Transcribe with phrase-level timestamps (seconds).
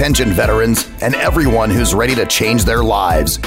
[0.00, 3.38] Veterans, and everyone who's ready to change their lives.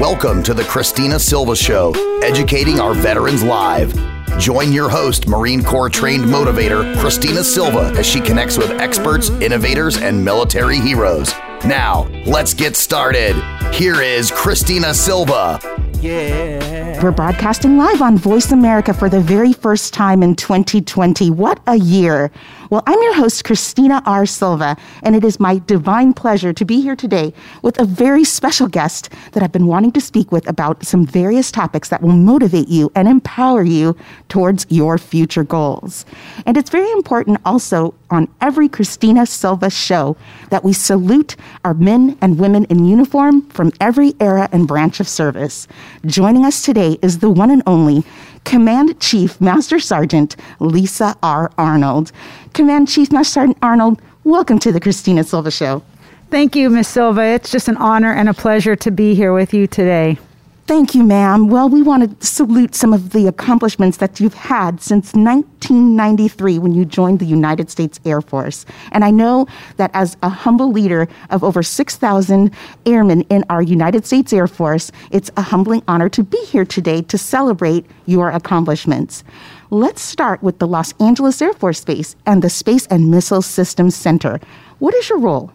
[0.00, 3.92] Welcome to the Christina Silva Show, educating our veterans live.
[4.38, 9.98] Join your host, Marine Corps trained motivator, Christina Silva, as she connects with experts, innovators,
[9.98, 11.34] and military heroes.
[11.66, 13.36] Now, let's get started.
[13.74, 15.60] Here is Christina Silva.
[16.00, 16.93] Yeah.
[17.04, 21.28] We're broadcasting live on Voice America for the very first time in 2020.
[21.32, 22.30] What a year!
[22.70, 24.24] Well, I'm your host, Christina R.
[24.24, 28.68] Silva, and it is my divine pleasure to be here today with a very special
[28.68, 32.68] guest that I've been wanting to speak with about some various topics that will motivate
[32.68, 33.96] you and empower you
[34.30, 36.06] towards your future goals.
[36.46, 40.16] And it's very important also on every Christina Silva show
[40.48, 45.08] that we salute our men and women in uniform from every era and branch of
[45.08, 45.68] service.
[46.06, 48.04] Joining us today is the one and only
[48.44, 51.50] Command Chief Master Sergeant Lisa R.
[51.56, 52.12] Arnold.
[52.52, 55.82] Command Chief Master Sergeant Arnold, welcome to the Christina Silva Show.
[56.30, 57.22] Thank you, Miss Silva.
[57.22, 60.18] It's just an honor and a pleasure to be here with you today.
[60.66, 61.48] Thank you, ma'am.
[61.48, 66.72] Well, we want to salute some of the accomplishments that you've had since 1993 when
[66.72, 68.64] you joined the United States Air Force.
[68.90, 72.50] And I know that as a humble leader of over 6,000
[72.86, 77.02] airmen in our United States Air Force, it's a humbling honor to be here today
[77.02, 79.22] to celebrate your accomplishments.
[79.68, 83.94] Let's start with the Los Angeles Air Force Base and the Space and Missile Systems
[83.94, 84.40] Center.
[84.78, 85.52] What is your role?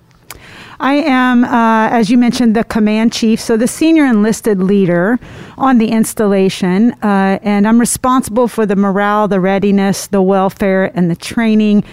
[0.82, 5.20] I am, uh, as you mentioned, the command chief, so the senior enlisted leader
[5.58, 11.12] on the installation, uh, and I'm responsible for the morale, the readiness, the welfare, and
[11.12, 11.84] the training.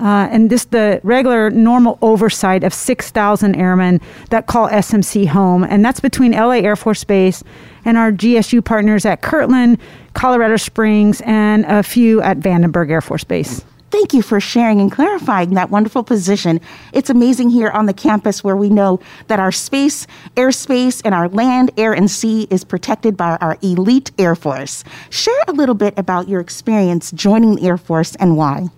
[0.00, 5.62] Uh, and just the regular normal oversight of 6,000 airmen that call SMC home.
[5.62, 7.44] And that's between LA Air Force Base
[7.84, 9.78] and our GSU partners at Kirtland,
[10.14, 13.64] Colorado Springs, and a few at Vandenberg Air Force Base.
[13.92, 16.62] Thank you for sharing and clarifying that wonderful position.
[16.94, 21.28] It's amazing here on the campus where we know that our space, airspace, and our
[21.28, 24.82] land, air, and sea is protected by our elite Air Force.
[25.10, 28.68] Share a little bit about your experience joining the Air Force and why.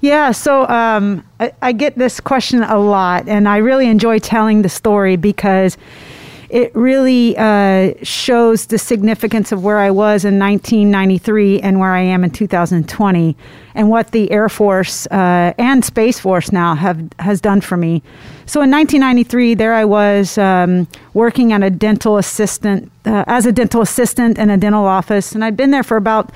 [0.00, 4.62] Yeah, so um, I, I get this question a lot, and I really enjoy telling
[4.62, 5.76] the story because
[6.48, 12.00] it really uh, shows the significance of where I was in 1993 and where I
[12.00, 13.36] am in 2020,
[13.74, 18.02] and what the Air Force uh, and Space Force now have has done for me.
[18.46, 23.52] So in 1993, there I was um, working at a dental assistant uh, as a
[23.52, 26.30] dental assistant in a dental office, and I'd been there for about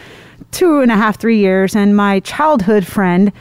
[0.50, 1.77] two and a half, three years.
[1.77, 3.32] And my childhood friend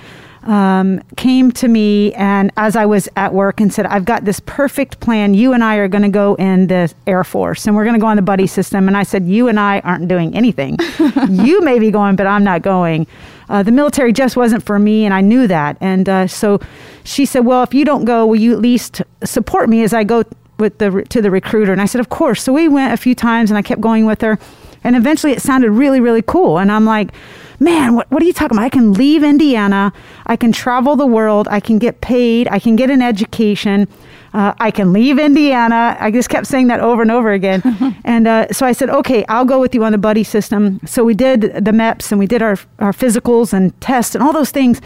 [0.49, 4.39] um, came to me and as I was at work and said, I've got this
[4.39, 5.35] perfect plan.
[5.35, 7.99] You and I are going to go in the Air Force and we're going to
[7.99, 8.87] go on the buddy system.
[8.87, 10.77] And I said, You and I aren't doing anything.
[11.29, 13.05] you may be going, but I'm not going.
[13.47, 15.77] Uh, the military just wasn't for me, and I knew that.
[15.81, 16.59] And uh, so
[17.03, 20.03] she said, Well, if you don't go, will you at least support me as I
[20.03, 20.23] go
[20.57, 21.71] with the, to the recruiter?
[21.71, 22.41] And I said, Of course.
[22.41, 24.39] So we went a few times and I kept going with her.
[24.83, 26.57] And eventually it sounded really, really cool.
[26.57, 27.11] And I'm like,
[27.59, 28.65] man, what, what are you talking about?
[28.65, 29.93] I can leave Indiana,
[30.25, 33.87] I can travel the world, I can get paid, I can get an education.
[34.31, 35.97] Uh, I can leave Indiana.
[35.99, 37.63] I just kept saying that over and over again.
[38.03, 40.79] and uh, so I said, okay, I'll go with you on the buddy system.
[40.85, 44.31] So we did the MEPS and we did our, our physicals and tests and all
[44.31, 44.81] those things.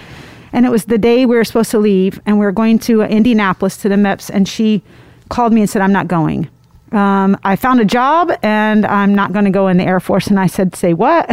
[0.53, 3.01] And it was the day we were supposed to leave, and we were going to
[3.01, 4.29] Indianapolis to the MEPS.
[4.29, 4.83] And she
[5.29, 6.47] called me and said, I'm not going
[6.93, 10.27] um, I found a job and I'm not going to go in the Air Force.
[10.27, 11.29] And I said, Say what?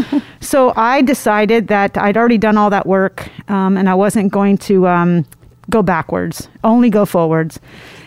[0.40, 4.58] so I decided that I'd already done all that work um, and I wasn't going
[4.58, 5.24] to um,
[5.70, 7.60] go backwards, only go forwards.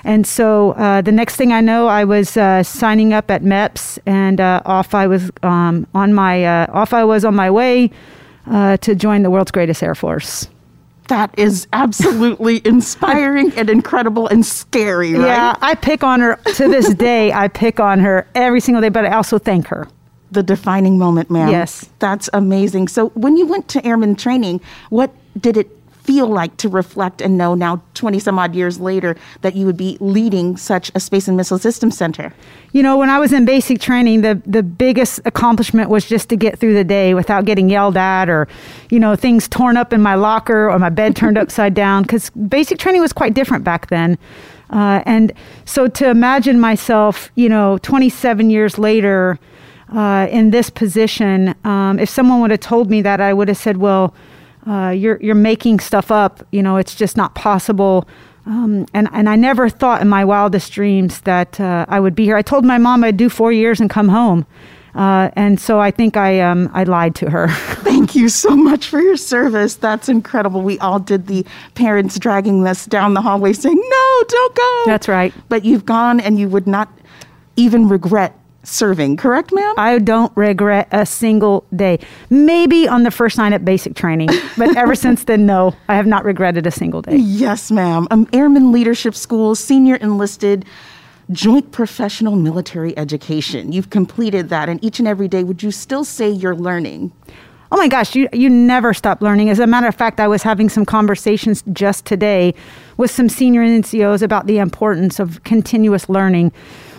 [0.04, 4.00] And so uh, the next thing I know, I was uh, signing up at MEPS
[4.06, 7.92] and uh, off I was um, on my uh, off I was on my way
[8.48, 10.48] uh, to join the world's greatest Air Force
[11.10, 15.28] that is absolutely inspiring and incredible and scary, right?
[15.28, 17.32] Yeah, I pick on her to this day.
[17.34, 19.88] I pick on her every single day, but I also thank her.
[20.32, 21.50] The defining moment, ma'am.
[21.50, 21.90] Yes.
[22.00, 22.88] That's amazing.
[22.88, 27.38] So, when you went to airman training, what did it feel like to reflect and
[27.38, 31.28] know now 20 some odd years later that you would be leading such a space
[31.28, 32.34] and missile system center.
[32.72, 36.36] You know when i was in basic training the, the biggest accomplishment was just to
[36.36, 38.48] get through the day without getting yelled at or
[38.90, 42.30] you know things torn up in my locker or my bed turned upside down because
[42.32, 44.18] basic training was quite different back then.
[44.70, 45.34] Uh, and
[45.66, 49.40] so to imagine myself you know 27 years later
[49.94, 53.58] uh, in this position um, if someone would have told me that i would have
[53.58, 54.14] said well
[54.70, 56.46] uh, you're you're making stuff up.
[56.52, 58.08] You know, it's just not possible.
[58.46, 62.24] Um, and and I never thought in my wildest dreams that uh, I would be
[62.26, 62.38] here.
[62.38, 64.46] I told my mom I'd do four years and come home,
[64.96, 67.48] Uh, and so I think I um, I lied to her.
[67.84, 69.76] Thank you so much for your service.
[69.76, 70.62] That's incredible.
[70.62, 71.46] We all did the
[71.76, 75.34] parents dragging us down the hallway saying, "No, don't go." That's right.
[75.50, 76.88] But you've gone, and you would not
[77.56, 78.34] even regret
[78.70, 79.74] serving, correct, ma'am?
[79.78, 82.00] I don't regret a single day.
[82.30, 86.08] Maybe on the first night at basic training, but ever since then, no, I have
[86.08, 87.18] not regretted a single day.
[87.18, 88.08] Yes, ma'am.
[88.12, 90.66] Um, Airman Leadership School, senior enlisted
[91.32, 93.72] joint professional military education.
[93.72, 97.12] You've completed that, and each and every day, would you still say you're learning?
[97.72, 99.50] Oh my gosh, you, you never stop learning.
[99.50, 102.56] As a matter of fact, I was having some conversations just today
[102.98, 106.52] with some senior NCOs about the importance of continuous learning,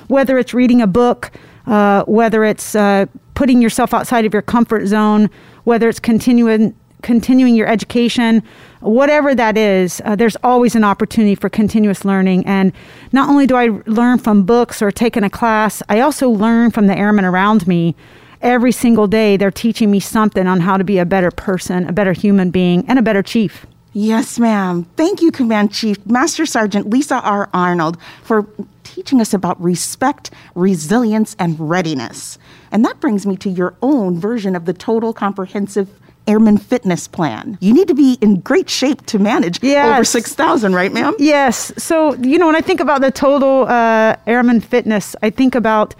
[0.06, 1.32] whether it's reading a book,
[1.66, 5.30] uh, whether it's uh, putting yourself outside of your comfort zone,
[5.64, 8.42] whether it's continuing continuing your education,
[8.80, 12.44] whatever that is, uh, there's always an opportunity for continuous learning.
[12.46, 12.72] And
[13.12, 16.88] not only do I learn from books or taking a class, I also learn from
[16.88, 17.94] the airmen around me.
[18.42, 21.92] Every single day, they're teaching me something on how to be a better person, a
[21.92, 23.66] better human being, and a better chief.
[23.92, 24.84] Yes, ma'am.
[24.96, 27.48] Thank you, Command Chief Master Sergeant Lisa R.
[27.52, 28.46] Arnold, for
[28.84, 32.38] teaching us about respect, resilience, and readiness.
[32.70, 35.88] And that brings me to your own version of the total comprehensive
[36.26, 37.58] airman fitness plan.
[37.60, 39.92] You need to be in great shape to manage yes.
[39.92, 41.14] over 6,000, right, ma'am?
[41.18, 41.72] Yes.
[41.76, 45.96] So, you know, when I think about the total uh, airman fitness, I think about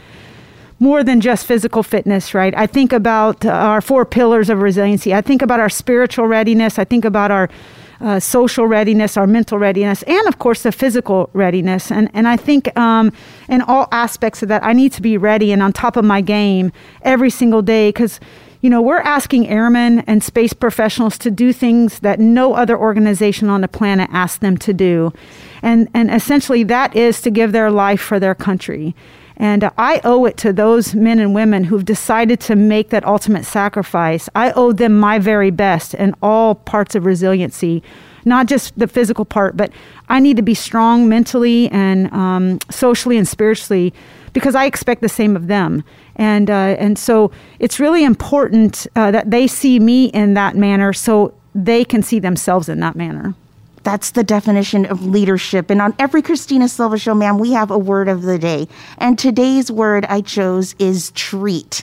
[0.79, 2.55] more than just physical fitness, right?
[2.57, 5.13] I think about our four pillars of resiliency.
[5.13, 6.79] I think about our spiritual readiness.
[6.79, 7.51] I think about our
[8.01, 11.91] uh, social readiness, our mental readiness, and of course the physical readiness.
[11.91, 13.13] And and I think um,
[13.49, 16.21] in all aspects of that, I need to be ready and on top of my
[16.21, 18.21] game every single day because.
[18.63, 23.49] You know, we're asking airmen and space professionals to do things that no other organization
[23.49, 25.15] on the planet asks them to do.
[25.63, 28.95] And, and essentially, that is to give their life for their country.
[29.41, 33.47] And I owe it to those men and women who've decided to make that ultimate
[33.47, 34.29] sacrifice.
[34.35, 37.83] I owe them my very best in all parts of resiliency,
[38.27, 39.73] not just the physical part, but
[40.11, 43.95] I need to be strong mentally and um, socially and spiritually
[44.35, 45.85] because I expect the same of them.
[46.17, 50.93] And, uh, and so it's really important uh, that they see me in that manner
[50.93, 53.35] so they can see themselves in that manner.
[53.83, 55.71] That's the definition of leadership.
[55.71, 58.69] And on every Christina Silva show, ma'am, we have a word of the day.
[58.99, 61.83] And today's word I chose is treat.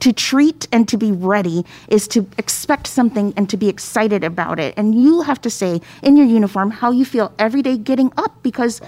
[0.00, 4.58] To treat and to be ready is to expect something and to be excited about
[4.58, 4.74] it.
[4.76, 8.42] And you have to say in your uniform how you feel every day getting up
[8.42, 8.80] because,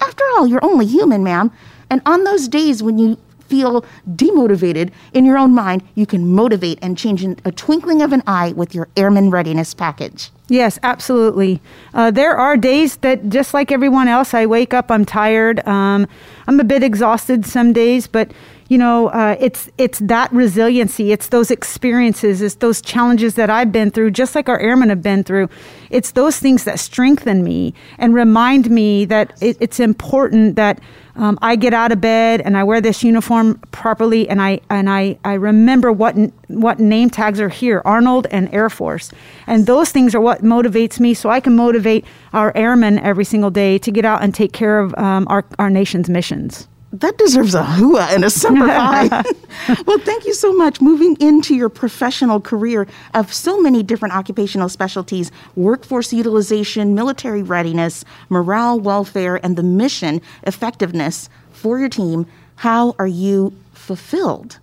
[0.00, 1.50] after all, you're only human, ma'am.
[1.90, 3.18] And on those days when you
[3.48, 8.12] feel demotivated in your own mind, you can motivate and change in a twinkling of
[8.12, 10.30] an eye with your Airman Readiness Package.
[10.48, 11.60] Yes, absolutely.
[11.92, 16.06] Uh, there are days that, just like everyone else, I wake up, I'm tired, um,
[16.46, 18.30] I'm a bit exhausted some days, but
[18.68, 23.70] you know, uh, it's it's that resiliency, it's those experiences, it's those challenges that I've
[23.70, 25.48] been through, just like our airmen have been through.
[25.90, 30.80] It's those things that strengthen me and remind me that it, it's important that
[31.14, 34.90] um, I get out of bed and I wear this uniform properly, and I and
[34.90, 36.16] I, I remember what
[36.48, 39.12] what name tags are here, Arnold and Air Force,
[39.46, 43.50] and those things are what motivates me, so I can motivate our airmen every single
[43.50, 46.66] day to get out and take care of um, our our nation's missions
[47.00, 49.08] that deserves a hua and a semper fi.
[49.86, 50.80] well, thank you so much.
[50.80, 58.04] Moving into your professional career of so many different occupational specialties, workforce utilization, military readiness,
[58.28, 62.26] morale, welfare, and the mission effectiveness for your team,
[62.56, 64.58] how are you fulfilled?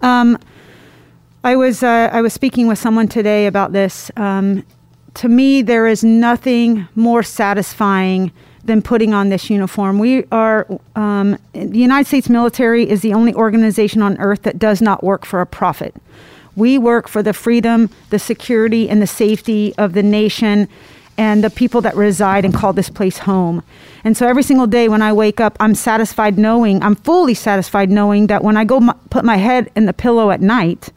[0.00, 0.38] Um,
[1.44, 4.10] I was uh, I was speaking with someone today about this.
[4.16, 4.64] Um,
[5.14, 8.32] to me, there is nothing more satisfying
[8.64, 9.98] than putting on this uniform.
[9.98, 14.80] We are, um, the United States military is the only organization on earth that does
[14.80, 15.94] not work for a profit.
[16.54, 20.68] We work for the freedom, the security, and the safety of the nation
[21.18, 23.62] and the people that reside and call this place home.
[24.04, 27.90] And so every single day when I wake up, I'm satisfied knowing, I'm fully satisfied
[27.90, 30.90] knowing that when I go m- put my head in the pillow at night,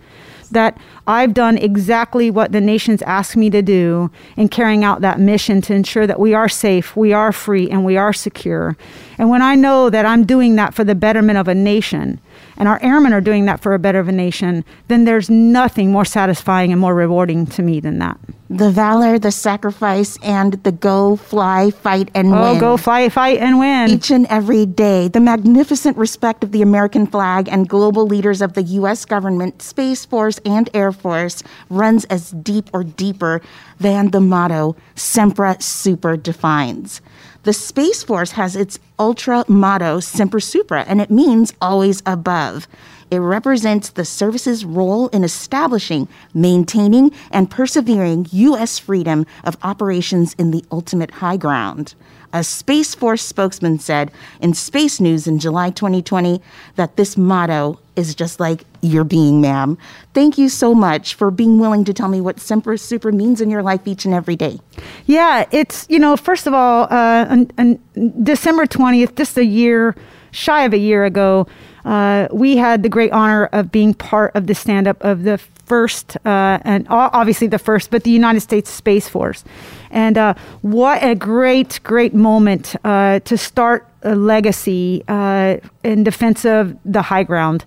[0.55, 5.19] that I've done exactly what the nation's asked me to do in carrying out that
[5.19, 8.75] mission to ensure that we are safe, we are free, and we are secure.
[9.19, 12.19] And when I know that I'm doing that for the betterment of a nation,
[12.57, 15.91] and our airmen are doing that for a better of a nation, then there's nothing
[15.91, 18.17] more satisfying and more rewarding to me than that.
[18.49, 22.57] The valor, the sacrifice, and the go, fly, fight, and oh, win.
[22.57, 23.89] Oh, go, fly, fight, and win.
[23.89, 25.07] Each and every day.
[25.07, 29.03] The magnificent respect of the American flag and global leaders of the U.S.
[29.03, 33.41] government, Space Force, and Air Force runs as deep or deeper
[33.79, 37.01] than the motto Semper Super defines.
[37.45, 42.67] The Space Force has its ultra motto, Semper Supra, and it means always above.
[43.11, 48.79] It represents the service's role in establishing, maintaining, and persevering U.S.
[48.79, 51.93] freedom of operations in the ultimate high ground.
[52.33, 54.09] A Space Force spokesman said
[54.41, 56.41] in Space News in July 2020
[56.77, 59.77] that this motto is just like your being, ma'am.
[60.13, 63.49] Thank you so much for being willing to tell me what Semper Super means in
[63.49, 64.59] your life each and every day.
[65.05, 69.95] Yeah, it's, you know, first of all, uh, on, on December 20th, just a year,
[70.31, 71.47] shy of a year ago,
[71.85, 75.37] uh, we had the great honor of being part of the stand up of the
[75.37, 79.43] first, uh, and obviously the first, but the United States Space Force.
[79.91, 86.45] And uh, what a great, great moment uh, to start a legacy uh, in defense
[86.45, 87.65] of the high ground.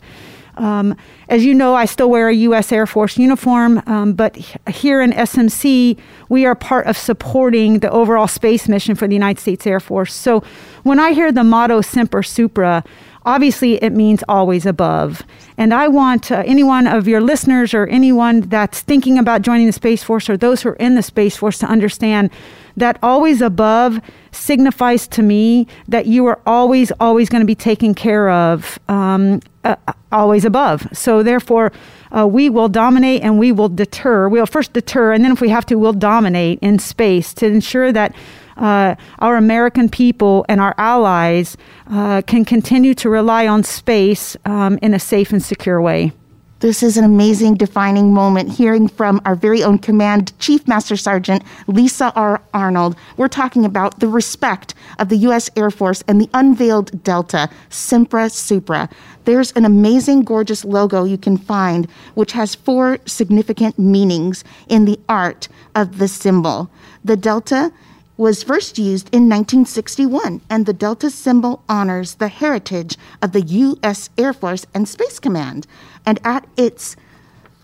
[0.58, 0.96] Um,
[1.28, 2.72] as you know, I still wear a U.S.
[2.72, 4.36] Air Force uniform, um, but
[4.68, 5.98] here in SMC,
[6.28, 10.12] we are part of supporting the overall space mission for the United States Air Force.
[10.12, 10.42] So
[10.82, 12.84] when I hear the motto Semper Supra,
[13.24, 15.22] obviously it means always above.
[15.56, 19.72] And I want uh, anyone of your listeners or anyone that's thinking about joining the
[19.72, 22.30] Space Force or those who are in the Space Force to understand
[22.78, 24.00] that always above
[24.32, 29.40] signifies to me that you are always, always going to be taken care of, um,
[29.64, 29.76] uh,
[30.12, 30.86] always above.
[30.92, 31.72] So therefore,
[32.16, 34.28] uh, we will dominate and we will deter.
[34.28, 37.92] We'll first deter, and then if we have to, we'll dominate in space to ensure
[37.92, 38.14] that
[38.56, 41.56] uh, our American people and our allies
[41.88, 46.12] uh, can continue to rely on space um, in a safe and secure way.
[46.60, 51.44] This is an amazing defining moment hearing from our very own Command Chief Master Sergeant
[51.68, 52.42] Lisa R.
[52.52, 52.96] Arnold.
[53.16, 55.48] We're talking about the respect of the U.S.
[55.54, 58.88] Air Force and the unveiled Delta, Semper Supra.
[59.24, 64.98] There's an amazing, gorgeous logo you can find, which has four significant meanings in the
[65.08, 65.46] art
[65.76, 66.70] of the symbol.
[67.04, 67.72] The Delta
[68.18, 74.10] was first used in 1961, and the Delta symbol honors the heritage of the U.S.
[74.18, 75.68] Air Force and Space Command.
[76.08, 76.96] And at its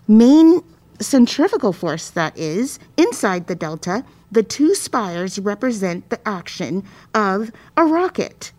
[0.07, 0.61] main
[0.99, 6.83] centrifugal force, that is, inside the Delta, the two spires represent the action
[7.15, 8.51] of a rocket.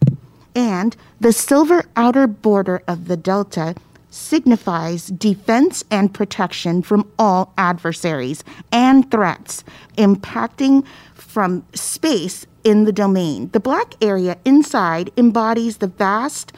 [0.56, 3.76] And the silver outer border of the Delta
[4.10, 9.62] signifies defense and protection from all adversaries and threats
[9.96, 13.50] impacting from space in the domain.
[13.50, 16.52] The black area inside embodies the vast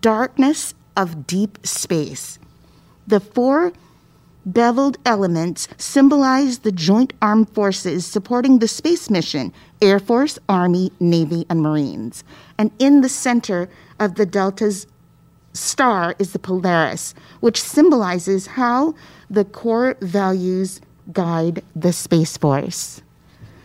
[0.00, 2.38] darkness of deep space.
[3.06, 3.72] The four
[4.50, 11.46] beveled elements symbolize the joint armed forces supporting the space mission Air Force, Army, Navy,
[11.48, 12.24] and Marines.
[12.58, 13.68] And in the center
[13.98, 14.86] of the Delta's
[15.52, 18.94] star is the Polaris, which symbolizes how
[19.28, 20.80] the core values
[21.12, 23.02] guide the Space Force.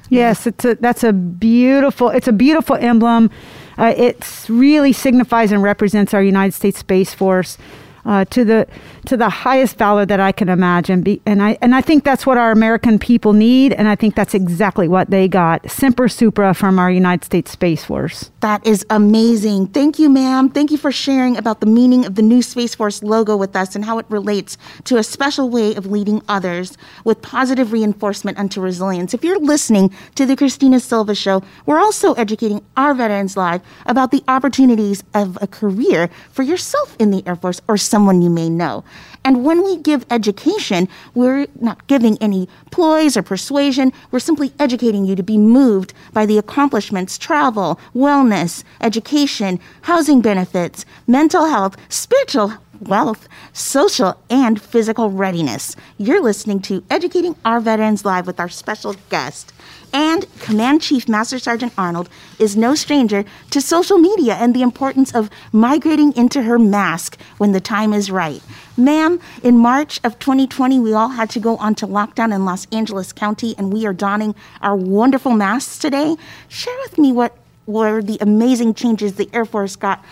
[0.09, 2.09] Yes, it's a, that's a beautiful.
[2.09, 3.29] It's a beautiful emblem.
[3.77, 7.57] Uh, it really signifies and represents our United States Space Force
[8.07, 8.65] uh, to the
[9.05, 11.01] to the highest valor that I can imagine.
[11.01, 14.15] Be, and I and I think that's what our American people need, and I think
[14.15, 15.69] that's exactly what they got.
[15.69, 18.31] Semper Supra from our United States Space Force.
[18.39, 19.67] That is amazing.
[19.67, 20.49] Thank you, ma'am.
[20.49, 23.75] Thank you for sharing about the meaning of the new Space Force logo with us
[23.75, 28.61] and how it relates to a special way of leading others with positive reinforcement unto
[28.61, 29.13] resilience.
[29.13, 34.11] If you're listening to the Christina Silva Show, we're also educating our veterans live about
[34.11, 38.29] the opportunities of a career for yourself in the Air Force or some someone you
[38.29, 38.83] may know.
[39.25, 43.91] And when we give education, we're not giving any ploys or persuasion.
[44.11, 50.85] We're simply educating you to be moved by the accomplishments, travel, wellness, education, housing benefits,
[51.07, 55.75] mental health, spiritual wealth, social, and physical readiness.
[55.97, 59.51] You're listening to Educating Our Veterans Live with our special guest.
[59.93, 65.13] And Command Chief Master Sergeant Arnold is no stranger to social media and the importance
[65.13, 68.41] of migrating into her mask when the time is right.
[68.75, 73.11] Ma'am, in March of 2020, we all had to go onto lockdown in Los Angeles
[73.11, 76.15] County, and we are donning our wonderful masks today.
[76.47, 80.03] Share with me what were the amazing changes the Air Force got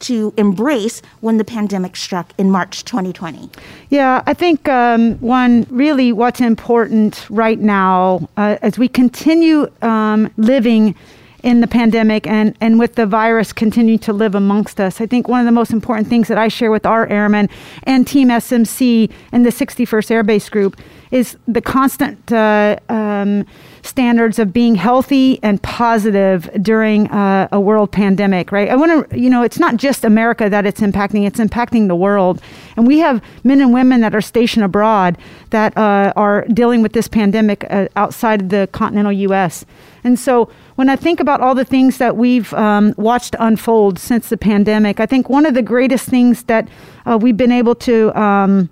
[0.00, 3.50] to embrace when the pandemic struck in March 2020?
[3.90, 10.30] Yeah, I think um, one really what's important right now uh, as we continue um,
[10.36, 10.94] living
[11.46, 15.00] in the pandemic and, and with the virus continuing to live amongst us.
[15.00, 17.48] I think one of the most important things that I share with our airmen
[17.84, 20.76] and Team SMC and the 61st Air Base Group
[21.12, 23.46] is the constant uh, um,
[23.82, 28.68] standards of being healthy and positive during uh, a world pandemic, right?
[28.68, 31.94] I want to, you know, it's not just America that it's impacting, it's impacting the
[31.94, 32.42] world.
[32.76, 35.16] And we have men and women that are stationed abroad
[35.50, 39.64] that uh, are dealing with this pandemic uh, outside of the continental U.S.
[40.02, 44.28] And so when I think about all the things that we've um, watched unfold since
[44.28, 46.68] the pandemic, I think one of the greatest things that
[47.04, 48.70] uh, we've been able to um,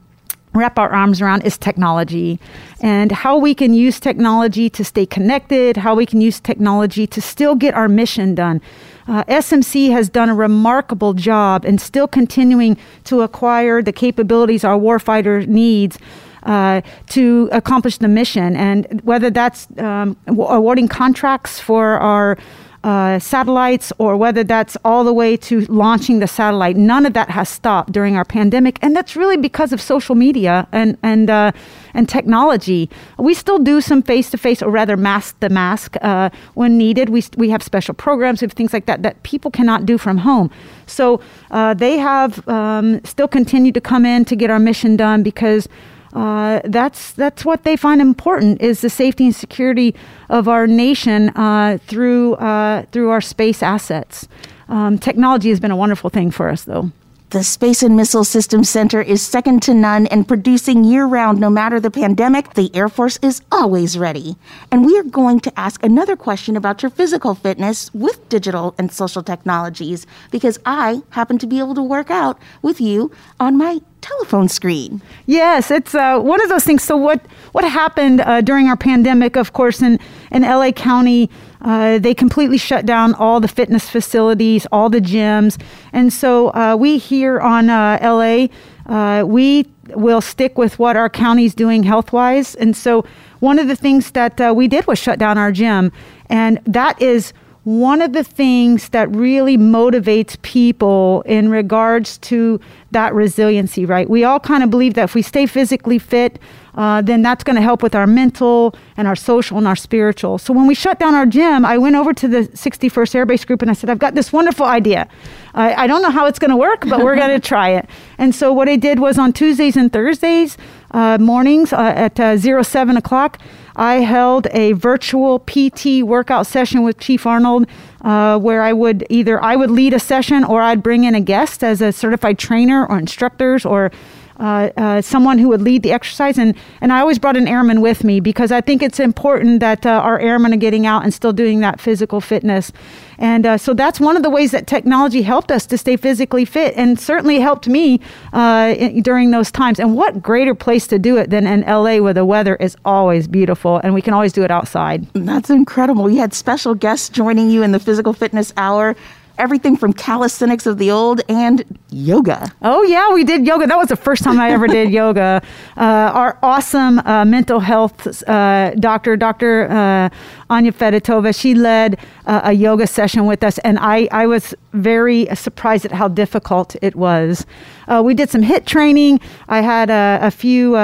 [0.55, 2.39] wrap our arms around is technology
[2.81, 7.21] and how we can use technology to stay connected, how we can use technology to
[7.21, 8.61] still get our mission done.
[9.09, 14.79] Uh, SMC has done a remarkable job and still continuing to acquire the capabilities our
[14.79, 15.99] warfighter needs.
[16.45, 22.37] Uh, to accomplish the mission, and whether that's um, awarding contracts for our
[22.85, 26.77] uh, satellites or whether that's all the way to launching the satellite.
[26.77, 30.69] None of that has stopped during our pandemic, and that's really because of social media
[30.71, 31.53] and and uh,
[31.95, 32.91] and technology.
[33.19, 37.09] We still do some face to face, or rather, mask the mask uh, when needed.
[37.09, 40.19] We we have special programs, we have things like that that people cannot do from
[40.19, 40.51] home.
[40.87, 45.23] So uh, they have um, still continued to come in to get our mission done
[45.23, 45.69] because
[46.15, 49.95] uh, that's that's what they find important is the safety and security
[50.29, 54.29] of our nation uh, through uh, through our space assets.
[54.69, 56.91] Um, technology has been a wonderful thing for us, though.
[57.35, 61.51] The Space and Missile Systems Center is second to none and producing year round no
[61.51, 62.55] matter the pandemic.
[62.55, 64.37] The Air Force is always ready.
[64.71, 68.93] And we are going to ask another question about your physical fitness with digital and
[68.93, 73.11] social technologies because I happen to be able to work out with you
[73.41, 75.03] on my telephone screen.
[75.27, 76.85] Yes, it's uh, one of those things.
[76.85, 79.37] So what what happened uh, during our pandemic?
[79.37, 79.99] Of course, in
[80.31, 81.31] in LA County,
[81.65, 85.61] uh, they completely shut down all the fitness facilities, all the gyms,
[85.93, 88.47] and so uh, we here on uh, LA,
[88.87, 92.55] uh, we will stick with what our county's doing health wise.
[92.55, 93.05] And so
[93.41, 95.91] one of the things that we did was shut down our gym,
[96.29, 97.33] and that is
[97.65, 104.09] one of the things that really motivates people in regards to that resiliency, right?
[104.09, 106.39] We all kind of believe that if we stay physically fit,
[106.77, 110.39] uh, then that's going to help with our mental and our social and our spiritual.
[110.39, 113.45] So when we shut down our gym, I went over to the 61st Air Base
[113.45, 115.09] Group and I said, I've got this wonderful idea.
[115.55, 117.89] I, I don't know how it's going to work, but we're going to try it.
[118.19, 120.57] And so what I did was on Tuesdays and Thursdays
[120.91, 123.39] uh, mornings uh, at uh, 07 o'clock,
[123.77, 127.67] I held a virtual PT workout session with Chief Arnold
[128.03, 131.21] uh, where I would either I would lead a session or I'd bring in a
[131.21, 133.91] guest as a certified trainer or instructors or
[134.39, 136.39] uh, uh, someone who would lead the exercise.
[136.39, 139.87] And, and I always brought an airman with me because I think it's important that
[139.87, 142.73] uh, our airmen are getting out and still doing that physical fitness.
[143.19, 146.45] And uh, so that's one of the ways that technology helped us to stay physically
[146.45, 148.01] fit and certainly helped me
[148.33, 149.79] during those times.
[149.79, 153.29] And what greater place to do it than in LA where the weather is always
[153.29, 155.07] beautiful and we can always do it outside.
[155.13, 156.11] That's incredible.
[156.11, 158.97] You had special guests joining you in the physical fitness hour
[159.39, 162.53] everything from calisthenics of the old and yoga.
[162.63, 163.67] Oh, yeah, we did yoga.
[163.67, 165.43] That was the first time I ever did yoga.
[165.77, 169.69] Uh, our awesome uh, mental health uh, doctor, Dr.
[169.71, 170.09] Uh,
[170.51, 175.27] Anya Fedotova, she led uh, a yoga session with us, and I, I was very
[175.35, 177.47] surprised at how difficult it was.
[177.89, 179.21] Uh, we did some HIIT training.
[179.49, 180.75] I had a, a few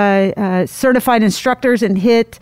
[0.67, 2.39] certified instructors in HIIT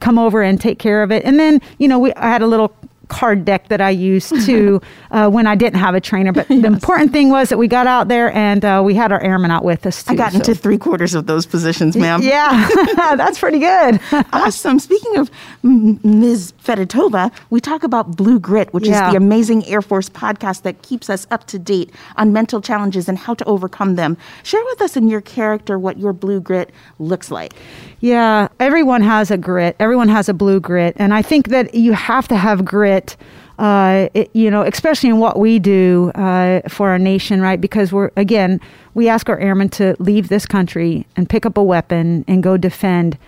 [0.00, 1.24] come over and take care of it.
[1.24, 2.74] And then, you know, we, I had a little
[3.10, 6.32] card deck that I used to uh, when I didn't have a trainer.
[6.32, 6.62] But yes.
[6.62, 9.50] the important thing was that we got out there and uh, we had our airmen
[9.50, 10.12] out with us too.
[10.12, 10.38] I got so.
[10.38, 12.22] into three quarters of those positions, ma'am.
[12.22, 12.68] Yeah,
[13.16, 14.00] that's pretty good.
[14.32, 14.78] awesome.
[14.78, 15.30] Speaking of
[15.62, 16.54] Ms.
[16.64, 19.08] Fedotova, we talk about Blue Grit, which yeah.
[19.08, 23.08] is the amazing Air Force podcast that keeps us up to date on mental challenges
[23.08, 24.16] and how to overcome them.
[24.44, 27.54] Share with us in your character what your Blue Grit looks like.
[28.00, 29.76] Yeah, everyone has a grit.
[29.78, 30.94] Everyone has a blue grit.
[30.96, 33.16] And I think that you have to have grit.
[33.58, 37.60] Uh, it, you know, especially in what we do uh, for our nation, right?
[37.60, 38.58] Because we're again,
[38.94, 42.56] we ask our airmen to leave this country and pick up a weapon and go
[42.56, 43.18] defend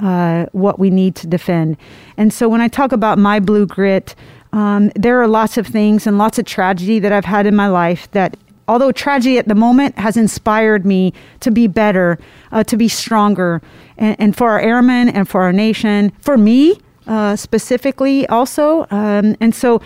[0.00, 1.76] uh, what we need to defend.
[2.16, 4.14] And so, when I talk about my blue grit,
[4.54, 7.68] um, there are lots of things and lots of tragedy that I've had in my
[7.68, 8.36] life that
[8.68, 12.18] although tragedy at the moment has inspired me to be better,
[12.50, 13.60] uh, to be stronger,
[13.96, 18.86] and, and, for our airmen and for our nation, for me uh, specifically also.
[18.90, 19.80] Um, and so,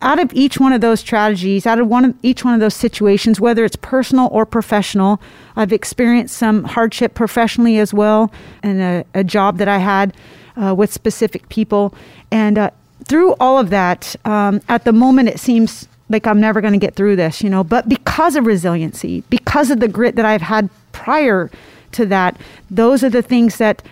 [0.00, 2.74] out of each one of those tragedies, out of one of each one of those
[2.74, 5.20] situations, whether it's personal or professional,
[5.56, 8.30] I've experienced some hardship professionally as well,
[8.62, 10.16] and a, a job that I had
[10.56, 11.94] uh, with specific people,
[12.30, 12.70] and uh,
[13.04, 16.78] through all of that, um, at the moment it seems like I'm never going to
[16.78, 17.64] get through this, you know.
[17.64, 21.50] But because of resiliency, because of the grit that I've had prior
[21.92, 22.38] to that,
[22.70, 23.82] those are the things that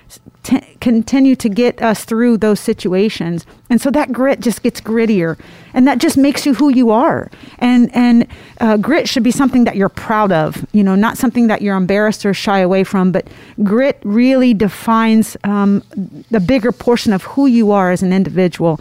[0.42, 3.46] t- continue to get us through those situations.
[3.68, 5.38] And so that grit just gets grittier,
[5.74, 7.30] and that just makes you who you are.
[7.58, 8.26] And and
[8.60, 11.76] uh, grit should be something that you're proud of, you know, not something that you're
[11.76, 13.12] embarrassed or shy away from.
[13.12, 13.26] But
[13.62, 15.82] grit really defines um,
[16.30, 18.80] the bigger portion of who you are as an individual.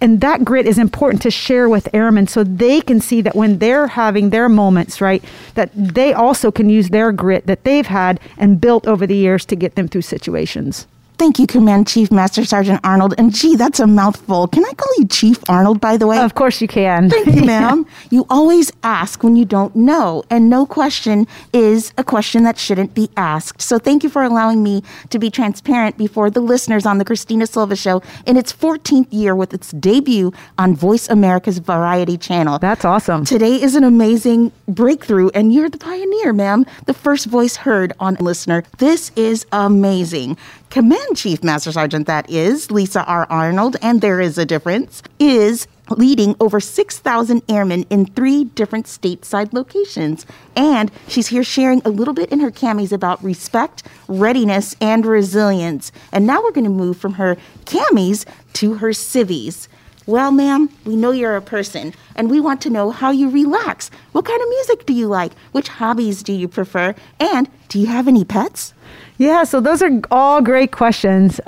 [0.00, 3.58] And that grit is important to share with airmen so they can see that when
[3.58, 5.22] they're having their moments, right,
[5.54, 9.44] that they also can use their grit that they've had and built over the years
[9.46, 10.86] to get them through situations.
[11.20, 13.12] Thank you, Command Chief Master Sergeant Arnold.
[13.18, 14.48] And gee, that's a mouthful.
[14.48, 16.18] Can I call you Chief Arnold, by the way?
[16.18, 17.10] Of course you can.
[17.10, 17.84] Thank you, ma'am.
[18.08, 22.94] you always ask when you don't know, and no question is a question that shouldn't
[22.94, 23.60] be asked.
[23.60, 27.46] So thank you for allowing me to be transparent before the listeners on the Christina
[27.46, 32.58] Silva Show in its 14th year with its debut on Voice America's Variety Channel.
[32.58, 33.26] That's awesome.
[33.26, 38.14] Today is an amazing breakthrough, and you're the pioneer, ma'am, the first voice heard on
[38.14, 38.64] listener.
[38.78, 40.38] This is amazing.
[40.70, 43.26] Command Chief Master Sergeant, that is, Lisa R.
[43.28, 49.52] Arnold, and there is a difference, is leading over 6,000 airmen in three different stateside
[49.52, 50.26] locations.
[50.54, 55.90] And she's here sharing a little bit in her camis about respect, readiness, and resilience.
[56.12, 59.68] And now we're going to move from her camis to her civies.
[60.06, 63.90] Well, ma'am, we know you're a person, and we want to know how you relax.
[64.12, 65.32] What kind of music do you like?
[65.50, 66.94] Which hobbies do you prefer?
[67.18, 68.72] And do you have any pets?
[69.20, 71.42] Yeah, so those are all great questions.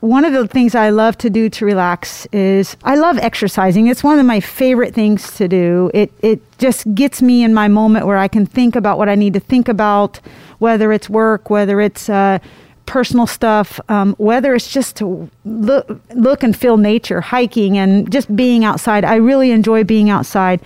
[0.00, 3.86] One of the things I love to do to relax is I love exercising.
[3.86, 5.92] It's one of my favorite things to do.
[5.94, 9.14] It it just gets me in my moment where I can think about what I
[9.14, 10.18] need to think about,
[10.58, 12.40] whether it's work, whether it's uh,
[12.84, 18.34] personal stuff, um, whether it's just to look, look and feel nature, hiking, and just
[18.34, 19.04] being outside.
[19.04, 20.60] I really enjoy being outside.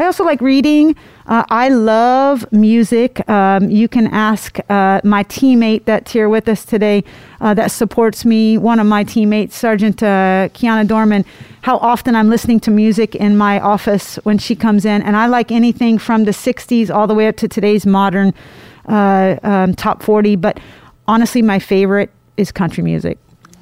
[0.00, 0.96] I also like reading.
[1.26, 3.28] Uh, I love music.
[3.28, 7.02] Um, you can ask uh, my teammate that's here with us today
[7.40, 11.24] uh, that supports me, one of my teammates, Sergeant uh, Kiana Dorman,
[11.62, 15.02] how often I'm listening to music in my office when she comes in.
[15.02, 18.32] And I like anything from the 60s all the way up to today's modern
[18.88, 20.36] uh, um, top 40.
[20.36, 20.60] But
[21.08, 23.18] honestly, my favorite is country music.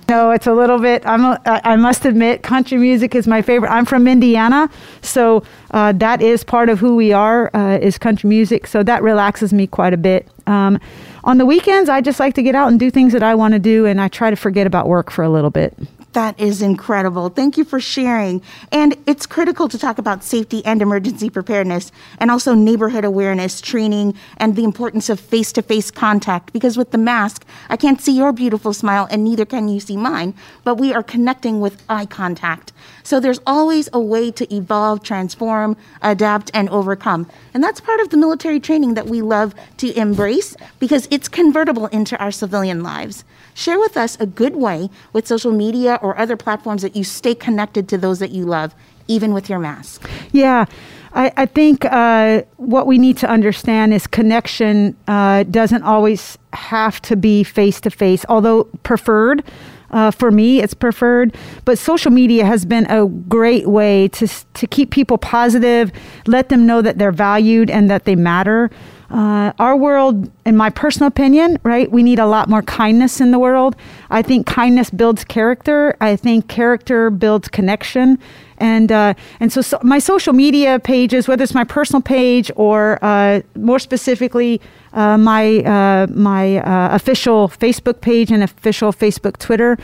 [0.08, 1.06] No, it's a little bit.
[1.06, 1.24] I'm.
[1.24, 3.70] A, I must admit, country music is my favorite.
[3.70, 4.68] I'm from Indiana,
[5.00, 7.50] so uh, that is part of who we are.
[7.54, 10.28] Uh, is country music, so that relaxes me quite a bit.
[10.46, 10.78] Um,
[11.24, 13.54] on the weekends, I just like to get out and do things that I want
[13.54, 15.74] to do, and I try to forget about work for a little bit.
[16.14, 17.28] That is incredible.
[17.28, 18.40] Thank you for sharing.
[18.70, 24.14] And it's critical to talk about safety and emergency preparedness and also neighborhood awareness, training,
[24.36, 26.52] and the importance of face to face contact.
[26.52, 29.96] Because with the mask, I can't see your beautiful smile and neither can you see
[29.96, 32.72] mine, but we are connecting with eye contact.
[33.02, 37.28] So there's always a way to evolve, transform, adapt, and overcome.
[37.52, 41.88] And that's part of the military training that we love to embrace because it's convertible
[41.88, 43.24] into our civilian lives.
[43.54, 47.34] Share with us a good way with social media or other platforms that you stay
[47.34, 48.74] connected to those that you love,
[49.08, 50.08] even with your mask.
[50.32, 50.66] Yeah.
[51.14, 57.00] I, I think uh, what we need to understand is connection uh, doesn't always have
[57.02, 59.44] to be face to face, although preferred.
[59.90, 61.36] Uh, for me, it's preferred.
[61.64, 65.92] But social media has been a great way to to keep people positive,
[66.26, 68.70] let them know that they're valued and that they matter.
[69.14, 73.30] Uh, our world, in my personal opinion, right, we need a lot more kindness in
[73.30, 73.76] the world.
[74.10, 75.96] I think kindness builds character.
[76.00, 78.18] I think character builds connection.
[78.58, 82.98] And uh, and so, so, my social media pages, whether it's my personal page or
[83.02, 84.60] uh, more specifically
[84.94, 89.78] uh, my uh, my uh, official Facebook page and official Facebook Twitter,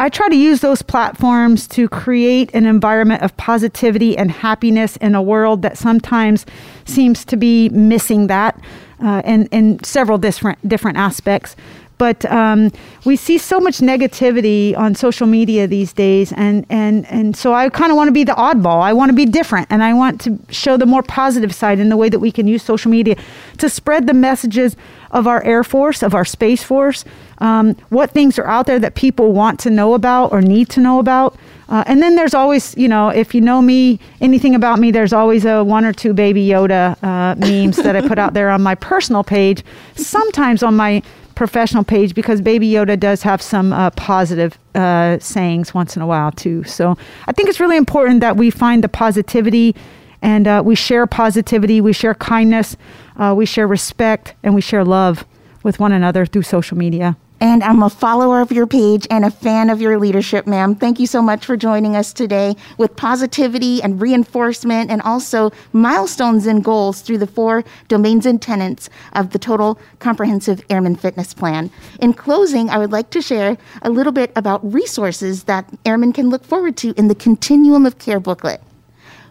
[0.00, 5.16] I try to use those platforms to create an environment of positivity and happiness in
[5.16, 6.46] a world that sometimes
[6.84, 8.60] seems to be missing that
[9.02, 11.56] uh, in, in several different, different aspects.
[11.98, 12.70] But um,
[13.04, 17.68] we see so much negativity on social media these days, and, and, and so I
[17.68, 18.80] kind of want to be the oddball.
[18.80, 21.88] I want to be different, and I want to show the more positive side in
[21.88, 23.16] the way that we can use social media
[23.58, 24.76] to spread the messages
[25.10, 27.04] of our Air Force, of our Space Force,
[27.38, 30.80] um, what things are out there that people want to know about or need to
[30.80, 31.36] know about.
[31.68, 35.12] Uh, and then there's always, you know, if you know me, anything about me, there's
[35.12, 38.62] always a one or two Baby Yoda uh, memes that I put out there on
[38.62, 39.62] my personal page,
[39.94, 41.02] sometimes on my
[41.38, 46.06] professional page because Baby Yoda does have some uh, positive uh, sayings once in a
[46.06, 46.64] while too.
[46.64, 46.98] So
[47.28, 49.76] I think it's really important that we find the positivity
[50.20, 52.76] and uh, we share positivity, we share kindness,
[53.16, 55.24] uh, we share respect, and we share love
[55.62, 57.16] with one another through social media.
[57.40, 60.74] And I'm a follower of your page and a fan of your leadership, ma'am.
[60.74, 66.46] Thank you so much for joining us today with positivity and reinforcement and also milestones
[66.46, 71.70] and goals through the four domains and tenets of the Total Comprehensive Airman Fitness Plan.
[72.00, 76.30] In closing, I would like to share a little bit about resources that airmen can
[76.30, 78.60] look forward to in the Continuum of Care booklet.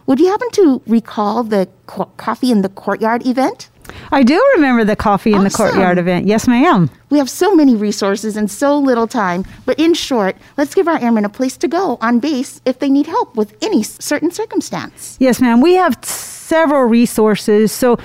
[0.06, 3.68] Would you happen to recall the co- Coffee in the Courtyard event?
[4.12, 6.26] I do remember the coffee in the courtyard event.
[6.26, 6.90] Yes, ma'am.
[7.10, 10.98] We have so many resources and so little time, but in short, let's give our
[10.98, 15.16] airmen a place to go on base if they need help with any certain circumstance.
[15.20, 15.60] Yes, ma'am.
[15.60, 17.72] We have t- several resources.
[17.72, 17.98] So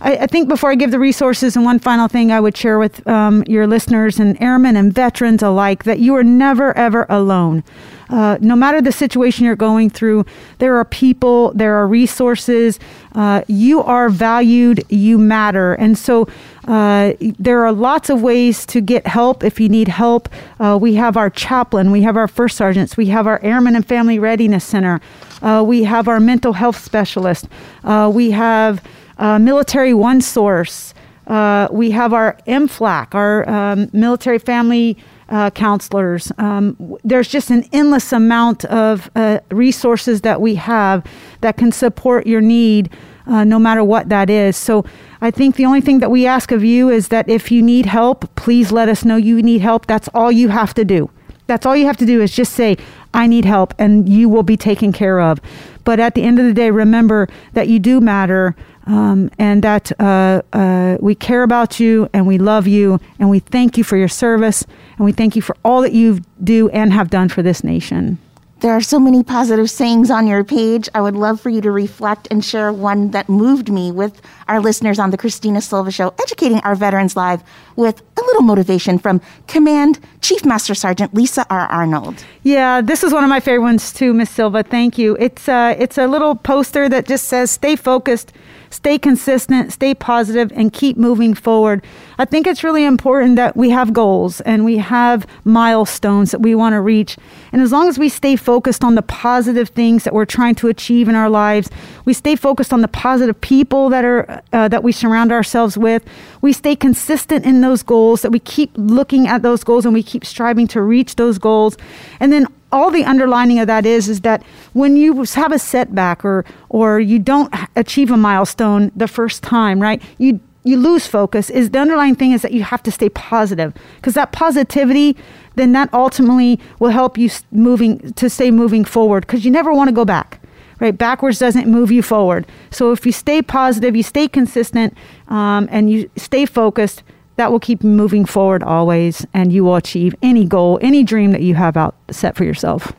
[0.00, 2.78] I, I think before I give the resources, and one final thing I would share
[2.78, 7.64] with um, your listeners and airmen and veterans alike that you are never, ever alone.
[8.10, 10.24] Uh, no matter the situation you're going through,
[10.58, 12.78] there are people, there are resources.
[13.14, 15.74] Uh, you are valued, you matter.
[15.74, 16.26] And so
[16.66, 20.28] uh, there are lots of ways to get help if you need help.
[20.58, 23.86] Uh, we have our chaplain, we have our first sergeants, we have our Airmen and
[23.86, 25.00] Family Readiness Center,
[25.42, 27.46] uh, we have our mental health specialist,
[27.84, 28.82] uh, we have
[29.18, 30.94] uh, Military One Source,
[31.26, 34.96] uh, we have our MFLAC, our um, military family
[35.28, 36.32] uh, counselors.
[36.38, 41.04] Um, there's just an endless amount of uh, resources that we have
[41.42, 42.90] that can support your need,
[43.26, 44.56] uh, no matter what that is.
[44.56, 44.86] So
[45.20, 47.84] I think the only thing that we ask of you is that if you need
[47.84, 49.86] help, please let us know you need help.
[49.86, 51.10] That's all you have to do.
[51.46, 52.76] That's all you have to do is just say,
[53.14, 55.40] I need help, and you will be taken care of.
[55.84, 58.54] But at the end of the day, remember that you do matter
[58.88, 63.38] um, and that uh, uh, we care about you and we love you and we
[63.38, 64.64] thank you for your service
[64.96, 68.18] and we thank you for all that you do and have done for this nation.
[68.60, 70.88] There are so many positive sayings on your page.
[70.92, 74.60] I would love for you to reflect and share one that moved me with our
[74.60, 77.44] listeners on the Christina Silva Show, educating our veterans live
[77.76, 81.68] with a little motivation from Command Chief Master Sergeant Lisa R.
[81.68, 82.24] Arnold.
[82.42, 84.64] Yeah, this is one of my favorite ones too, Miss Silva.
[84.64, 85.16] Thank you.
[85.20, 88.32] It's uh, it's a little poster that just says, "Stay focused,
[88.70, 91.82] stay consistent, stay positive, and keep moving forward."
[92.18, 96.54] I think it's really important that we have goals and we have milestones that we
[96.54, 97.16] want to reach,
[97.52, 100.68] and as long as we stay focused on the positive things that we're trying to
[100.68, 101.70] achieve in our lives,
[102.04, 106.04] we stay focused on the positive people that are uh, that we surround ourselves with.
[106.40, 108.22] We stay consistent in those goals.
[108.22, 111.76] That we keep looking at those goals and we keep striving to reach those goals,
[112.20, 116.24] and then all the underlining of that is is that when you have a setback
[116.24, 120.02] or or you don't achieve a milestone the first time, right?
[120.18, 123.72] You you lose focus is the underlying thing is that you have to stay positive
[123.96, 125.16] because that positivity
[125.54, 129.88] then that ultimately will help you moving to stay moving forward because you never want
[129.88, 130.40] to go back
[130.80, 134.94] right backwards doesn't move you forward so if you stay positive you stay consistent
[135.28, 137.02] um, and you stay focused
[137.38, 141.40] that will keep moving forward always and you will achieve any goal any dream that
[141.40, 142.92] you have out set for yourself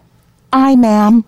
[0.52, 1.24] I, ma'am.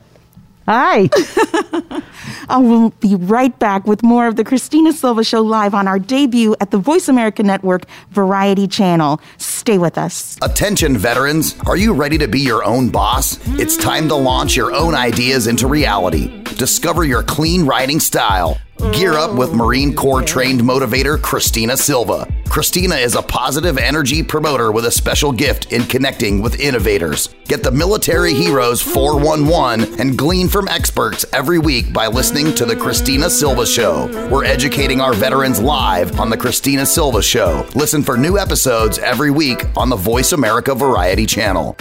[0.68, 1.10] hi
[2.50, 5.98] I will be right back with more of the Christina Silva Show live on our
[6.00, 9.22] debut at the Voice America Network Variety Channel.
[9.38, 10.38] Stay with us.
[10.42, 11.56] Attention, veterans.
[11.66, 13.40] Are you ready to be your own boss?
[13.58, 16.44] It's time to launch your own ideas into reality.
[16.58, 18.58] Discover your clean writing style.
[18.90, 22.28] Gear up with Marine Corps trained motivator Christina Silva.
[22.50, 27.30] Christina is a positive energy promoter with a special gift in connecting with innovators.
[27.46, 32.76] Get the Military Heroes 411 and glean from experts every week by listening to The
[32.76, 34.08] Christina Silva Show.
[34.32, 37.68] We're educating our veterans live on The Christina Silva Show.
[37.76, 41.78] Listen for new episodes every week on the Voice America Variety Channel.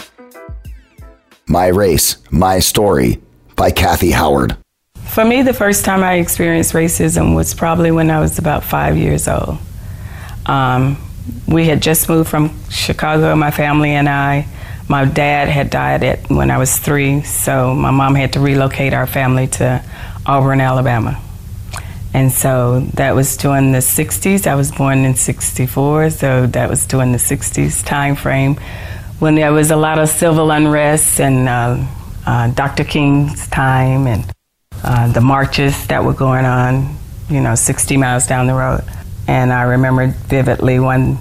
[1.48, 3.22] My Race, My Story
[3.56, 4.59] by Cathy Howard.
[5.10, 8.96] For me, the first time I experienced racism was probably when I was about five
[8.96, 9.58] years old.
[10.46, 10.98] Um,
[11.48, 14.46] we had just moved from Chicago, my family and I.
[14.88, 18.94] My dad had died at, when I was three, so my mom had to relocate
[18.94, 19.84] our family to
[20.26, 21.20] Auburn, Alabama.
[22.14, 24.46] And so that was during the 60s.
[24.46, 28.54] I was born in 64, so that was during the 60s time frame
[29.18, 31.84] when there was a lot of civil unrest and uh,
[32.26, 32.84] uh, Dr.
[32.84, 34.24] King's time and
[34.82, 36.96] uh, the marches that were going on,
[37.28, 38.82] you know, 60 miles down the road.
[39.26, 41.18] And I remember vividly one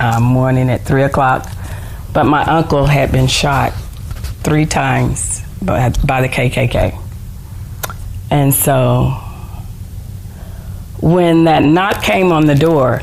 [0.00, 1.50] uh, morning at 3 o'clock,
[2.12, 3.72] but my uncle had been shot
[4.42, 6.98] three times by, by the KKK.
[8.30, 9.10] And so
[11.00, 13.00] when that knock came on the door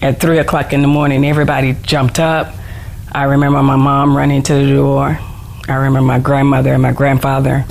[0.00, 2.54] at 3 o'clock in the morning, everybody jumped up.
[3.10, 5.18] I remember my mom running to the door.
[5.68, 7.64] I remember my grandmother and my grandfather.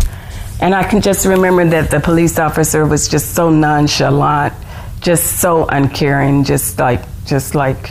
[0.62, 4.54] And I can just remember that the police officer was just so nonchalant,
[5.00, 7.90] just so uncaring, just like, just like,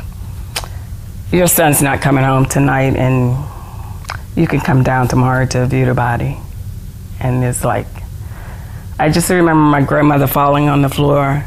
[1.33, 3.37] your son's not coming home tonight and
[4.37, 6.37] you can come down tomorrow to view the body.
[7.19, 7.87] And it's like,
[9.01, 11.45] I just remember my grandmother falling on the floor.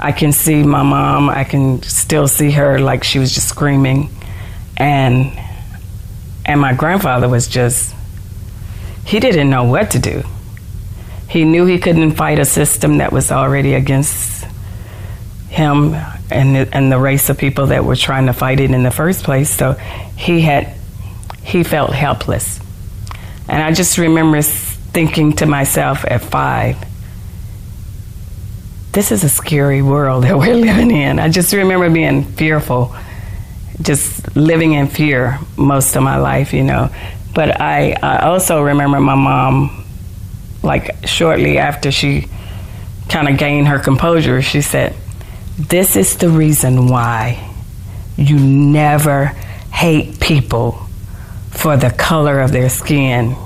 [0.00, 4.10] I can see my mom, I can still see her like she was just screaming.
[4.76, 5.38] And
[6.46, 7.94] and my grandfather was just
[9.04, 10.24] he didn't know what to do.
[11.34, 14.46] He knew he couldn't fight a system that was already against
[15.48, 15.92] him
[16.30, 18.92] and the, and the race of people that were trying to fight it in the
[18.92, 19.50] first place.
[19.50, 19.72] So
[20.16, 20.76] he had
[21.42, 22.60] he felt helpless,
[23.48, 26.76] and I just remember thinking to myself at five,
[28.92, 32.94] "This is a scary world that we're living in." I just remember being fearful,
[33.82, 36.90] just living in fear most of my life, you know.
[37.34, 39.83] But I, I also remember my mom,
[40.64, 42.28] like shortly after she
[43.08, 44.94] kind of gained her composure, she said
[45.58, 47.50] this is the reason why
[48.16, 49.26] you never
[49.72, 50.72] hate people
[51.50, 53.36] for the color of their skin.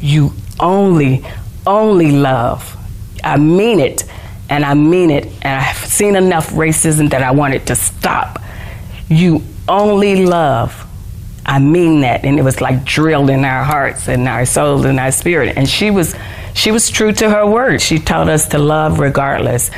[0.00, 1.24] You only,
[1.66, 2.76] only love.
[3.22, 4.04] I mean it,
[4.48, 8.40] and I mean it, and I've seen enough racism that I want it to stop.
[9.08, 10.86] You only love.
[11.44, 15.00] I mean that, and it was like drilled in our hearts and our souls and
[15.00, 15.56] our spirit.
[15.56, 16.14] And she was,
[16.58, 17.80] she was true to her word.
[17.80, 19.70] She taught us to love regardless.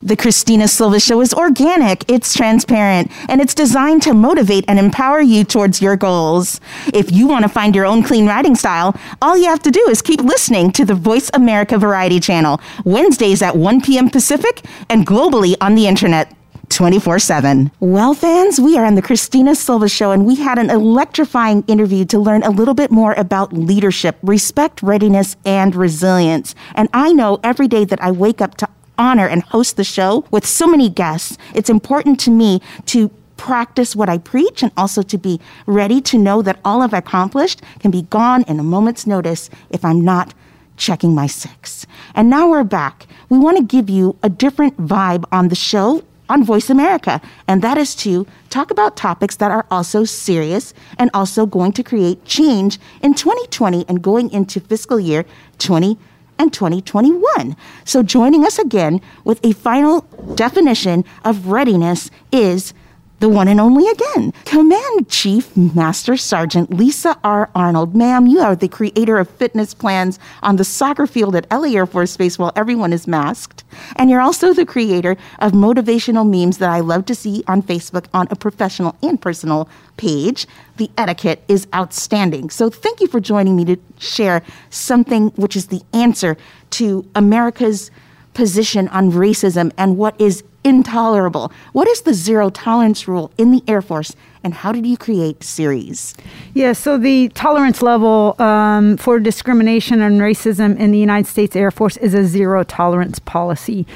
[0.00, 5.20] The Christina Silva Show is organic, it's transparent, and it's designed to motivate and empower
[5.20, 6.60] you towards your goals.
[6.92, 9.86] If you want to find your own clean writing style, all you have to do
[9.90, 14.10] is keep listening to the Voice America Variety Channel, Wednesdays at 1 p.m.
[14.10, 16.34] Pacific and globally on the internet.
[16.72, 17.70] 24 7.
[17.80, 22.04] Well, fans, we are on the Christina Silva Show, and we had an electrifying interview
[22.06, 26.54] to learn a little bit more about leadership, respect, readiness, and resilience.
[26.74, 30.24] And I know every day that I wake up to honor and host the show
[30.30, 35.02] with so many guests, it's important to me to practice what I preach and also
[35.02, 39.06] to be ready to know that all I've accomplished can be gone in a moment's
[39.06, 40.32] notice if I'm not
[40.76, 41.86] checking my six.
[42.14, 43.06] And now we're back.
[43.28, 47.60] We want to give you a different vibe on the show on Voice America, and
[47.60, 52.24] that is to talk about topics that are also serious and also going to create
[52.24, 55.24] change in 2020 and going into fiscal year
[55.58, 57.56] 2021 and 2021.
[57.84, 60.00] So, joining us again with a final
[60.34, 62.74] definition of readiness is
[63.22, 64.32] the one and only again.
[64.44, 67.48] Command Chief Master Sergeant Lisa R.
[67.54, 67.94] Arnold.
[67.94, 71.86] Ma'am, you are the creator of fitness plans on the soccer field at LA Air
[71.86, 73.62] Force Base while everyone is masked.
[73.94, 78.06] And you're also the creator of motivational memes that I love to see on Facebook
[78.12, 80.48] on a professional and personal page.
[80.78, 82.50] The etiquette is outstanding.
[82.50, 86.36] So thank you for joining me to share something which is the answer
[86.70, 87.92] to America's
[88.34, 91.52] position on racism and what is intolerable.
[91.72, 95.42] What is the zero tolerance rule in the Air Force, and how did you create
[95.42, 96.14] series?
[96.54, 101.70] Yeah, so the tolerance level um, for discrimination and racism in the United States Air
[101.70, 103.86] Force is a zero tolerance policy.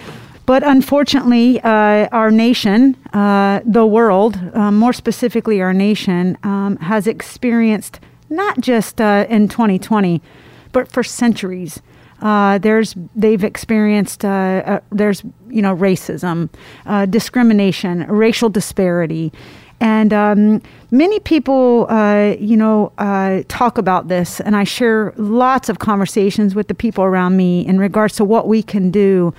[0.46, 7.08] But unfortunately, uh, our nation, uh, the world, uh, more specifically our nation, um, has
[7.08, 7.98] experienced
[8.30, 10.22] not just uh, in 2020,
[10.70, 11.80] but for centuries
[12.22, 16.48] uh, there's they've experienced uh, uh, there's you know racism,
[16.86, 19.32] uh, discrimination, racial disparity,
[19.80, 25.68] and um, many people uh, you know uh, talk about this, and I share lots
[25.68, 29.34] of conversations with the people around me in regards to what we can do.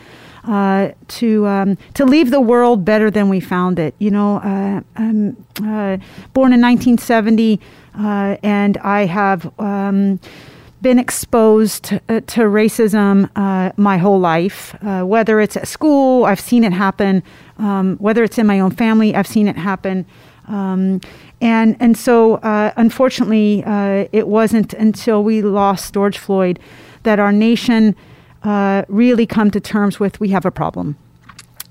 [0.45, 4.39] to um, to leave the world better than we found it, you know.
[4.95, 5.35] I'm
[6.33, 7.59] born in 1970,
[8.43, 10.19] and I have um,
[10.81, 14.75] been exposed to, uh, to racism uh, my whole life.
[14.81, 17.23] Uh, whether it's at school, I've seen it happen.
[17.57, 20.05] Um, whether it's in my own family, I've seen it happen.
[20.47, 21.01] Um,
[21.41, 26.59] and and so, uh, unfortunately, uh, it wasn't until we lost George Floyd
[27.03, 27.95] that our nation
[28.87, 30.95] really come to terms with we have a problem.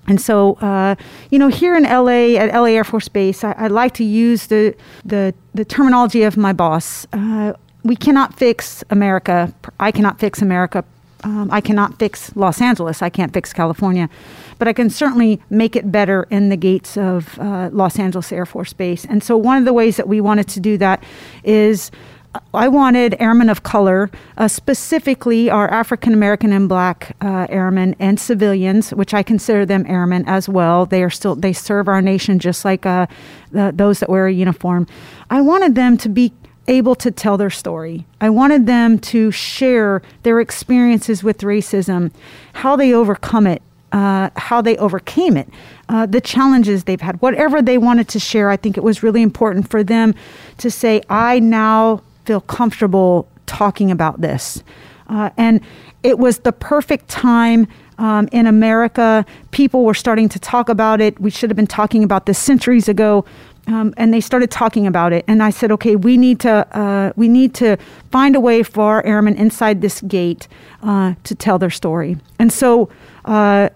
[0.09, 0.95] And so, uh,
[1.31, 4.47] you know, here in LA at LA Air Force Base, I, I like to use
[4.47, 7.07] the, the, the terminology of my boss.
[7.12, 7.55] Uh,
[7.87, 9.53] we cannot fix America.
[9.79, 10.85] I cannot fix America.
[11.25, 13.01] Um, I cannot fix Los Angeles.
[13.01, 14.11] I can't fix California.
[14.59, 18.46] But I can certainly make it better in the gates of uh, Los Angeles Air
[18.46, 19.05] Force Base.
[19.05, 21.03] And so, one of the ways that we wanted to do that
[21.42, 21.90] is
[22.35, 27.96] uh, I wanted airmen of color, uh, specifically our African American and Black uh, airmen
[27.99, 30.87] and civilians, which I consider them airmen as well.
[30.87, 33.07] They are still they serve our nation just like uh,
[33.53, 34.87] the, those that wear a uniform.
[35.31, 36.33] I wanted them to be
[36.68, 38.07] able to tell their story.
[38.20, 42.11] I wanted them to share their experiences with racism,
[42.55, 43.62] how they overcome it,
[43.93, 45.49] uh, how they overcame it,
[45.88, 48.51] uh, the challenges they've had, whatever they wanted to share.
[48.51, 50.14] I think it was really important for them
[50.59, 54.62] to say, I now feel comfortable talking about this.
[55.09, 55.61] Uh, and
[56.03, 57.68] it was the perfect time.
[57.99, 61.18] Um, in America, people were starting to talk about it.
[61.18, 63.24] We should have been talking about this centuries ago,
[63.67, 65.25] um, and they started talking about it.
[65.27, 67.77] And I said, okay, we need to uh, we need to
[68.11, 70.49] find a way for our airmen inside this gate
[70.83, 72.17] uh, to tell their story.
[72.39, 72.89] And so
[73.25, 73.69] uh,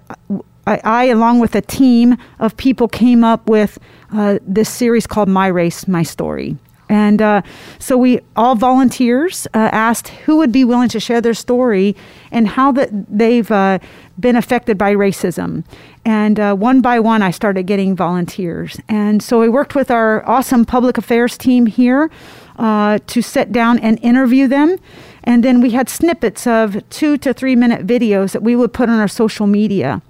[0.66, 3.78] I, I, along with a team of people, came up with
[4.12, 6.56] uh, this series called My Race, My Story.
[6.90, 7.42] And uh,
[7.78, 11.94] so we all volunteers uh, asked who would be willing to share their story
[12.32, 13.78] and how that they've uh,
[14.18, 15.64] been affected by racism.
[16.04, 18.80] And uh, one by one, I started getting volunteers.
[18.88, 22.10] And so we worked with our awesome public affairs team here
[22.58, 24.76] uh, to sit down and interview them.
[25.22, 28.88] And then we had snippets of two to three minute videos that we would put
[28.88, 30.02] on our social media.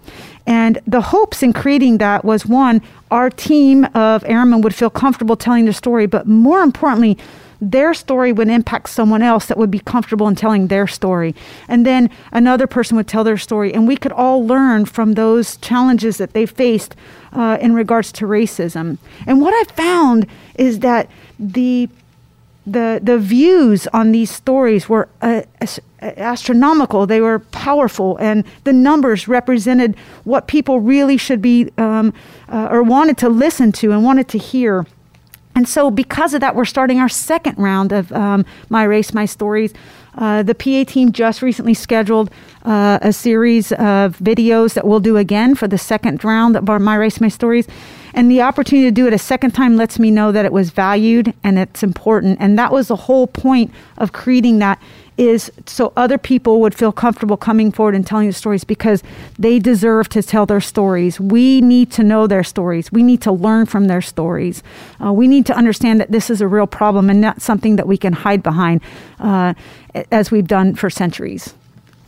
[0.47, 5.37] And the hopes in creating that was one, our team of airmen would feel comfortable
[5.37, 7.19] telling their story, but more importantly,
[7.61, 11.35] their story would impact someone else that would be comfortable in telling their story.
[11.69, 15.57] And then another person would tell their story, and we could all learn from those
[15.59, 16.97] challenges that they faced
[17.33, 18.97] uh, in regards to racism.
[19.27, 21.89] And what I found is that the
[22.67, 25.43] the the views on these stories were uh,
[26.01, 27.07] astronomical.
[27.07, 32.13] They were powerful, and the numbers represented what people really should be um,
[32.49, 34.87] uh, or wanted to listen to and wanted to hear.
[35.55, 39.27] And so, because of that, we're starting our second round of um, My Race, My
[39.27, 39.75] Stories.
[40.17, 42.31] Uh, the PA team just recently scheduled
[42.65, 46.79] uh, a series of videos that we'll do again for the second round of our
[46.79, 47.67] My Race, My Stories.
[48.13, 50.71] And the opportunity to do it a second time lets me know that it was
[50.71, 52.39] valued and it's important.
[52.41, 54.83] And that was the whole point of creating that
[55.21, 59.03] is so other people would feel comfortable coming forward and telling the stories because
[59.39, 61.21] they deserve to tell their stories.
[61.21, 62.91] We need to know their stories.
[62.91, 64.63] We need to learn from their stories.
[64.99, 67.87] Uh, we need to understand that this is a real problem and not something that
[67.87, 68.81] we can hide behind
[69.19, 69.53] uh,
[70.11, 71.53] as we've done for centuries.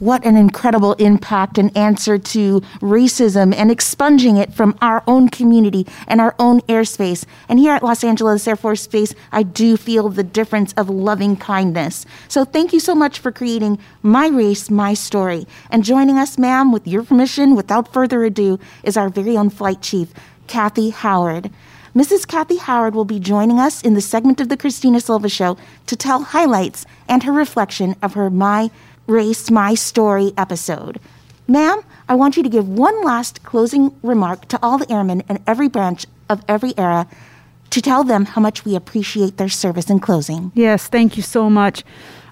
[0.02, 5.86] What an incredible impact and answer to racism and expunging it from our own community
[6.08, 7.24] and our own airspace.
[7.48, 11.36] And here at Los Angeles Air Force Base, I do feel the difference of loving
[11.36, 12.04] kindness.
[12.26, 15.46] So thank you so much for creating My Race, My Story.
[15.70, 19.82] And joining us, ma'am, with your permission, without further ado, is our very own flight
[19.82, 20.12] chief,
[20.48, 21.48] Cathy Howard.
[21.94, 22.26] Mrs.
[22.26, 25.94] Cathy Howard will be joining us in the segment of the Christina Silva Show to
[25.94, 28.70] tell highlights and her reflection of her My
[29.06, 31.00] Race My Story episode.
[31.48, 35.42] Ma'am, I want you to give one last closing remark to all the airmen in
[35.46, 37.06] every branch of every era
[37.70, 40.52] to tell them how much we appreciate their service in closing.
[40.54, 41.84] Yes, thank you so much.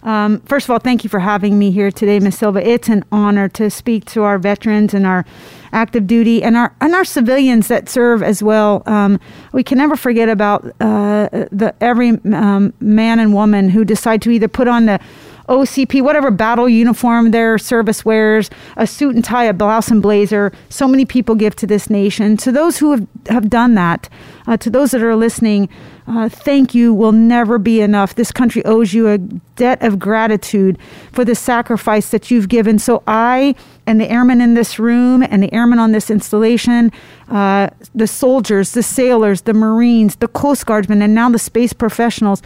[0.02, 2.38] Um, first of all, thank you for having me here today, Ms.
[2.38, 2.66] Silva.
[2.66, 5.26] It's an honor to speak to our veterans and our
[5.72, 8.82] active duty and our and our civilians that serve as well.
[8.86, 9.20] Um,
[9.52, 14.30] we can never forget about uh, the every um, man and woman who decide to
[14.30, 15.00] either put on the
[15.48, 20.52] OCP, whatever battle uniform their service wears, a suit and tie, a blouse and blazer.
[20.68, 22.36] So many people give to this nation.
[22.38, 24.08] To those who have, have done that,
[24.46, 25.68] uh, to those that are listening,
[26.06, 28.16] uh, thank you will never be enough.
[28.16, 30.78] This country owes you a debt of gratitude
[31.12, 32.78] for the sacrifice that you've given.
[32.78, 33.54] So I
[33.86, 36.90] and the airmen in this room and the airmen on this installation,
[37.28, 42.42] uh, the soldiers, the sailors, the Marines, the Coast Guardsmen, and now the space professionals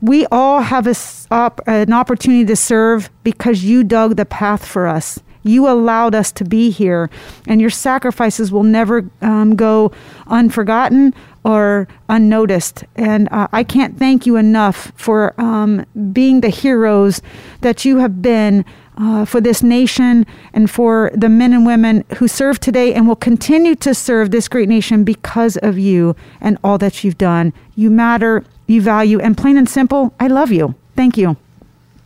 [0.00, 0.94] we all have a,
[1.30, 5.20] op, an opportunity to serve because you dug the path for us.
[5.42, 7.08] You allowed us to be here,
[7.46, 9.92] and your sacrifices will never um, go
[10.26, 12.82] unforgotten or unnoticed.
[12.96, 17.22] And uh, I can't thank you enough for um, being the heroes
[17.60, 18.64] that you have been
[18.96, 23.16] uh, for this nation and for the men and women who serve today and will
[23.16, 27.52] continue to serve this great nation because of you and all that you've done.
[27.74, 30.74] You matter you value, and plain and simple, I love you.
[30.94, 31.36] Thank you.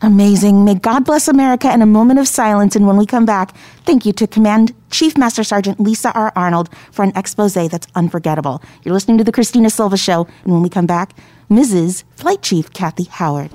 [0.03, 0.65] Amazing.
[0.65, 2.75] May God bless America in a moment of silence.
[2.75, 6.33] And when we come back, thank you to Command Chief Master Sergeant Lisa R.
[6.35, 8.63] Arnold for an expose that's unforgettable.
[8.83, 10.27] You're listening to The Christina Silva Show.
[10.45, 11.15] And when we come back,
[11.51, 12.05] Mrs.
[12.17, 13.51] Flight Chief Cathy Howard.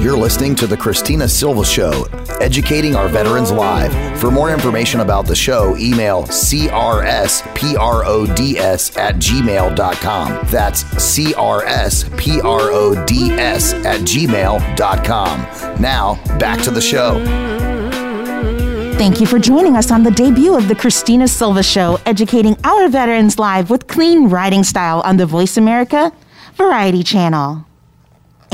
[0.00, 2.06] You're listening to The Christina Silva Show,
[2.40, 3.92] educating our veterans live.
[4.18, 7.42] For more information about the show, email crsprods
[8.96, 10.46] at gmail.com.
[10.46, 12.14] That's crsprods
[13.84, 15.82] at gmail.com.
[15.82, 17.22] Now, back to the show.
[18.96, 22.88] Thank you for joining us on the debut of the Christina Silva Show, educating our
[22.88, 26.10] veterans live with clean writing style on the Voice America
[26.56, 27.66] Variety Channel.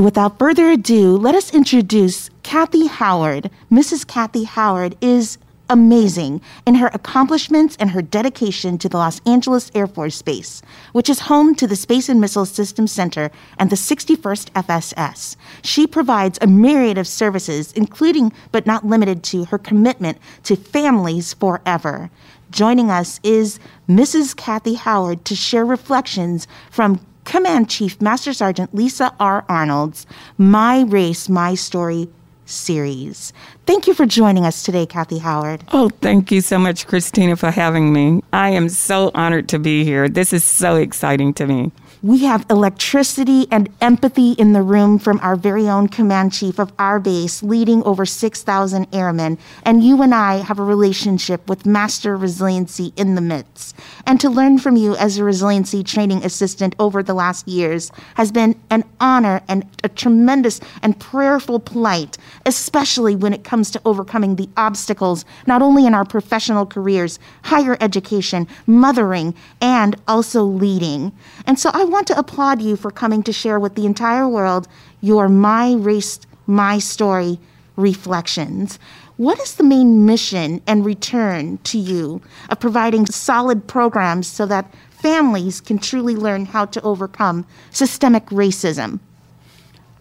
[0.01, 3.51] Without further ado, let us introduce Cathy Howard.
[3.73, 4.07] Mrs.
[4.07, 5.39] Cathy Howard is
[5.71, 10.61] amazing in her accomplishments and her dedication to the Los Angeles Air Force Base,
[10.93, 15.37] which is home to the Space and Missile Systems Center and the 61st FSS.
[15.63, 21.33] She provides a myriad of services, including but not limited to her commitment to families
[21.33, 22.11] forever.
[22.51, 24.37] Joining us is Mrs.
[24.37, 29.45] Cathy Howard to share reflections from Command Chief Master Sergeant Lisa R.
[29.49, 30.07] Arnold's
[30.39, 32.09] My Race, My Story
[32.47, 33.33] series.
[33.67, 35.65] Thank you for joining us today, Cathy Howard.
[35.73, 38.23] Oh, thank you so much, Christina, for having me.
[38.33, 40.09] I am so honored to be here.
[40.09, 41.73] This is so exciting to me.
[42.07, 46.73] We have electricity and empathy in the room from our very own command chief of
[46.79, 49.39] our base, leading over 6,000 airmen.
[49.65, 53.75] And you and I have a relationship with master resiliency in the midst.
[54.07, 58.31] And to learn from you as a resiliency training assistant over the last years has
[58.31, 64.37] been an honor and a tremendous and prayerful plight, especially when it comes to overcoming
[64.37, 71.11] the obstacles, not only in our professional careers, higher education, mothering, and also leading.
[71.49, 74.69] And so I want to applaud you for coming to share with the entire world
[75.01, 77.39] your My Race, My Story
[77.77, 78.79] reflections.
[79.17, 82.21] What is the main mission and return to you
[82.51, 89.01] of providing solid programs so that families can truly learn how to overcome systemic racism?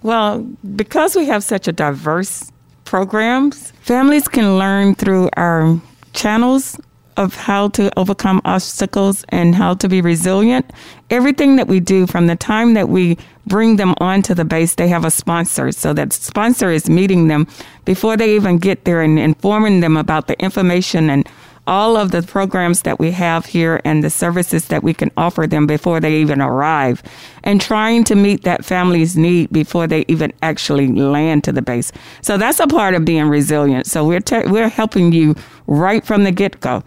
[0.01, 0.41] Well,
[0.75, 2.51] because we have such a diverse
[2.83, 5.79] programs, families can learn through our
[6.13, 6.77] channels
[7.17, 10.71] of how to overcome obstacles and how to be resilient.
[11.09, 14.87] Everything that we do from the time that we bring them onto the base, they
[14.87, 15.71] have a sponsor.
[15.71, 17.47] So that sponsor is meeting them
[17.85, 21.27] before they even get there and informing them about the information and
[21.67, 25.47] all of the programs that we have here and the services that we can offer
[25.47, 27.01] them before they even arrive
[27.43, 31.91] and trying to meet that family's need before they even actually land to the base.
[32.21, 33.87] So that's a part of being resilient.
[33.87, 35.35] So we're te- we're helping you
[35.67, 36.83] right from the get-go.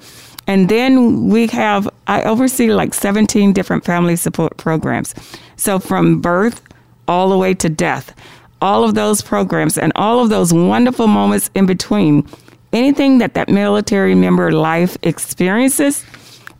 [0.46, 5.14] And then we have I oversee like 17 different family support programs.
[5.56, 6.62] So from birth
[7.08, 8.14] all the way to death.
[8.60, 12.26] All of those programs and all of those wonderful moments in between
[12.72, 16.04] anything that that military member life experiences,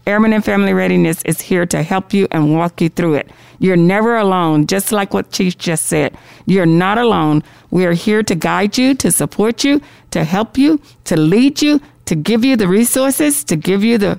[0.07, 3.31] Airmen and Family Readiness is here to help you and walk you through it.
[3.59, 6.17] You're never alone, just like what Chief just said.
[6.47, 7.43] You're not alone.
[7.71, 9.83] We are here to guide you, to support you,
[10.13, 14.19] to help you, to lead you, to give you the resources, to give you the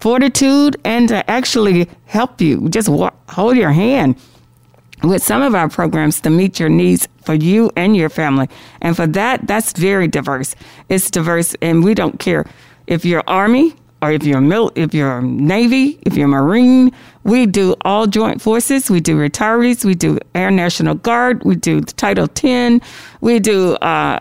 [0.00, 2.68] fortitude, and to actually help you.
[2.68, 4.16] Just walk, hold your hand
[5.02, 8.48] with some of our programs to meet your needs for you and your family.
[8.80, 10.54] And for that, that's very diverse.
[10.88, 12.46] It's diverse, and we don't care
[12.86, 16.92] if you're Army or if you're mil- if you're Navy, if you're Marine.
[17.24, 18.90] We do all joint forces.
[18.90, 19.84] We do retirees.
[19.84, 21.44] We do Air National Guard.
[21.44, 22.80] We do Title 10.
[23.20, 24.20] We do uh,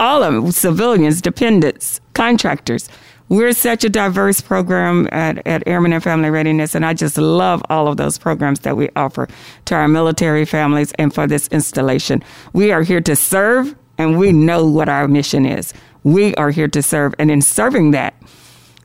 [0.00, 2.88] all of them, civilians, dependents, contractors.
[3.30, 7.62] We're such a diverse program at, at Airmen and Family Readiness, and I just love
[7.70, 9.28] all of those programs that we offer
[9.66, 12.24] to our military families and for this installation.
[12.52, 15.72] We are here to serve, and we know what our mission is.
[16.02, 18.20] We are here to serve, and in serving that,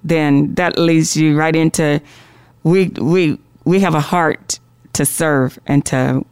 [0.04, 2.00] then that leads you right into
[2.62, 4.60] we we we have a heart
[4.94, 6.24] to serve and to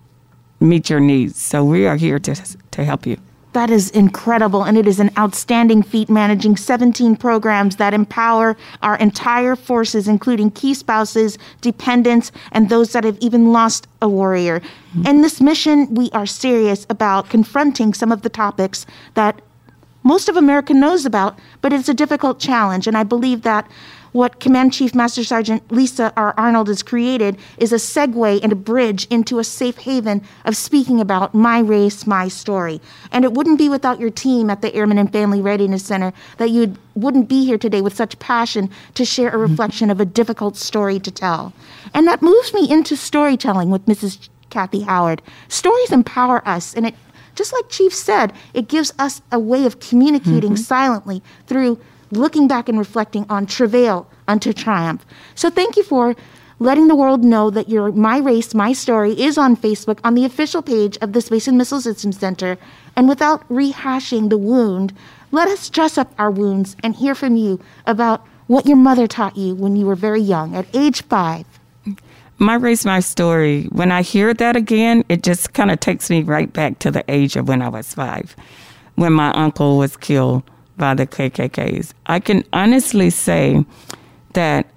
[0.59, 1.41] meet your needs.
[1.41, 2.35] So we are here to
[2.69, 3.17] to help you.
[3.53, 8.95] That is incredible, and it is an outstanding feat managing 17 programs that empower our
[8.97, 14.59] entire forces, including key spouses, dependents, and those that have even lost a warrior.
[14.59, 15.05] Mm-hmm.
[15.05, 19.39] In this mission, we are serious about confronting some of the topics that
[20.01, 23.69] most of America knows about, but it's a difficult challenge, and I believe that
[24.13, 26.33] what Command Chief Master Sergeant Lisa R.
[26.37, 31.01] Arnold has created is a segue and a bridge into a safe haven of speaking
[31.01, 32.79] about my race, my story.
[33.11, 36.51] And it wouldn't be without your team at the Airmen and Family Readiness Center that
[36.51, 40.55] you wouldn't be here today with such passion to share a reflection of a difficult
[40.55, 41.51] story to tell.
[41.93, 44.29] And that moves me into storytelling with Mrs.
[44.51, 45.23] Cathy Howard.
[45.47, 46.95] Stories empower us, and it
[47.35, 50.55] just like Chief said, it gives us a way of communicating mm-hmm.
[50.55, 51.79] silently through
[52.17, 55.05] looking back and reflecting on travail unto triumph.
[55.35, 56.15] So thank you for
[56.59, 60.25] letting the world know that your My Race, My Story is on Facebook on the
[60.25, 62.57] official page of the Space and Missile Systems Center.
[62.95, 64.93] And without rehashing the wound,
[65.31, 69.35] let us dress up our wounds and hear from you about what your mother taught
[69.35, 71.45] you when you were very young, at age five.
[72.37, 73.65] My race, my story.
[73.65, 77.03] When I hear that again, it just kind of takes me right back to the
[77.07, 78.35] age of when I was five,
[78.95, 80.43] when my uncle was killed
[80.77, 81.93] by the KKKs.
[82.05, 83.65] I can honestly say
[84.33, 84.67] that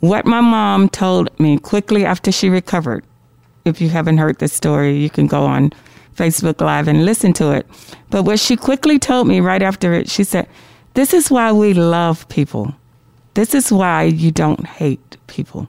[0.00, 3.04] what my mom told me quickly after she recovered,
[3.64, 5.72] if you haven't heard the story, you can go on
[6.14, 7.66] Facebook Live and listen to it.
[8.10, 10.48] But what she quickly told me right after it, she said,
[10.94, 12.74] This is why we love people.
[13.34, 15.68] This is why you don't hate people.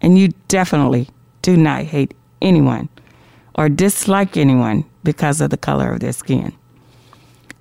[0.00, 1.08] And you definitely
[1.42, 2.88] do not hate anyone
[3.54, 6.52] or dislike anyone because of the color of their skin.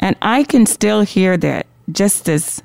[0.04, 2.62] And I can still hear that just as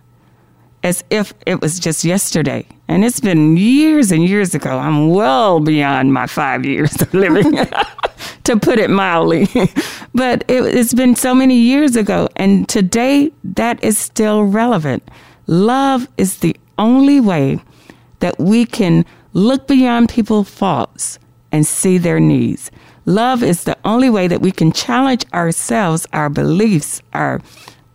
[0.82, 2.66] as if it was just yesterday.
[2.88, 4.76] And it's been years and years ago.
[4.76, 7.54] I'm well beyond my five years of living
[8.44, 9.46] to put it mildly.
[10.14, 15.08] but it, it's been so many years ago, and today that is still relevant.
[15.46, 17.60] Love is the only way
[18.18, 21.20] that we can look beyond people's faults
[21.52, 22.72] and see their needs.
[23.08, 27.40] Love is the only way that we can challenge ourselves, our beliefs, our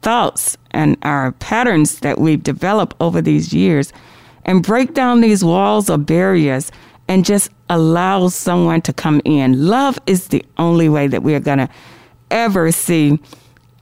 [0.01, 3.93] thoughts, and our patterns that we've developed over these years
[4.43, 6.71] and break down these walls or barriers
[7.07, 9.67] and just allow someone to come in.
[9.67, 11.69] Love is the only way that we are going to
[12.31, 13.19] ever see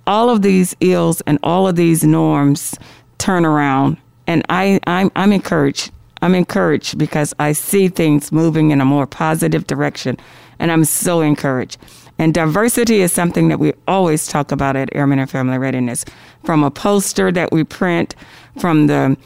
[0.06, 2.76] all of these ills and all of these norms
[3.20, 3.96] turn around.
[4.28, 5.92] And I, I'm, I'm encouraged.
[6.22, 10.18] I'm encouraged because I see things moving in a more positive direction.
[10.62, 11.78] And I'm so encouraged.
[12.18, 16.06] And diversity is something that we always talk about at Airmen and Family Readiness.
[16.46, 18.16] From a poster that we print,
[18.60, 19.18] from the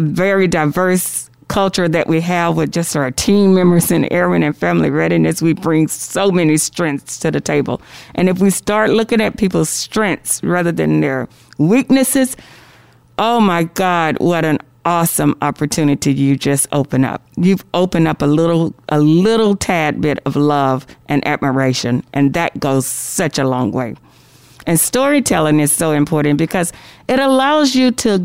[0.00, 4.90] very diverse culture that we have with just our team members in Airmen and Family
[4.90, 7.80] Readiness, we bring so many strengths to the table.
[8.14, 12.36] And if we start looking at people's strengths rather than their weaknesses,
[13.18, 17.20] oh my God, what an awesome opportunity you just open up.
[17.36, 22.58] You've opened up a little a little tad bit of love and admiration, and that
[22.58, 23.96] goes such a long way.
[24.66, 26.72] And storytelling is so important because
[27.06, 28.18] it allows you to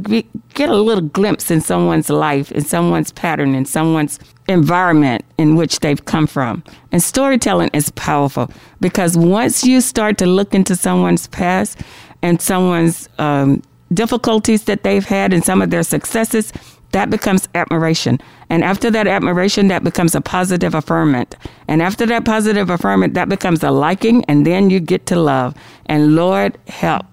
[0.54, 5.82] get a little glimpse in someone's life, in someone's pattern, in someone's environment in which
[5.82, 6.64] they've come from.
[6.92, 8.50] And storytelling is powerful
[8.80, 11.80] because once you start to look into someone's past
[12.24, 13.62] and someone's um,
[13.94, 16.54] difficulties that they've had and some of their successes,
[16.92, 18.20] that becomes admiration.
[18.50, 21.36] And after that admiration, that becomes a positive affirmment.
[21.68, 25.56] And after that positive affirmment, that becomes a liking, and then you get to love.
[25.86, 27.06] And Lord, help.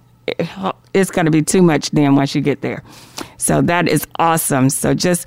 [0.95, 2.83] It's going to be too much then once you get there.
[3.39, 4.69] So that is awesome.
[4.69, 5.27] So just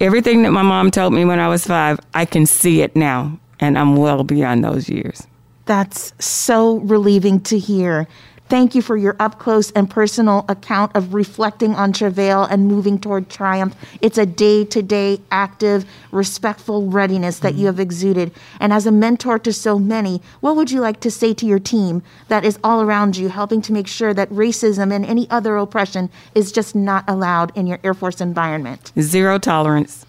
[0.00, 3.38] everything that my mom told me when I was five, I can see it now.
[3.58, 5.26] And I'm well beyond those years.
[5.66, 8.08] That's so relieving to hear.
[8.50, 12.98] Thank you for your up close and personal account of reflecting on travail and moving
[12.98, 13.76] toward triumph.
[14.00, 17.60] It's a day to day, active, respectful readiness that mm-hmm.
[17.60, 18.32] you have exuded.
[18.58, 21.60] And as a mentor to so many, what would you like to say to your
[21.60, 25.56] team that is all around you, helping to make sure that racism and any other
[25.56, 28.90] oppression is just not allowed in your Air Force environment?
[28.98, 30.06] Zero tolerance.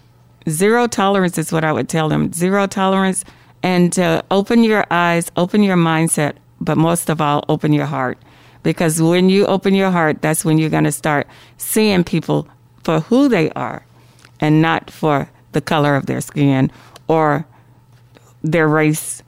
[0.48, 2.32] Zero tolerance is what I would tell them.
[2.32, 3.24] Zero tolerance.
[3.62, 8.18] And uh, open your eyes, open your mindset, but most of all, open your heart
[8.62, 12.48] because when you open your heart, that's when you're going to start seeing people
[12.84, 13.84] for who they are
[14.40, 16.70] and not for the color of their skin
[17.08, 17.46] or
[18.42, 19.22] their race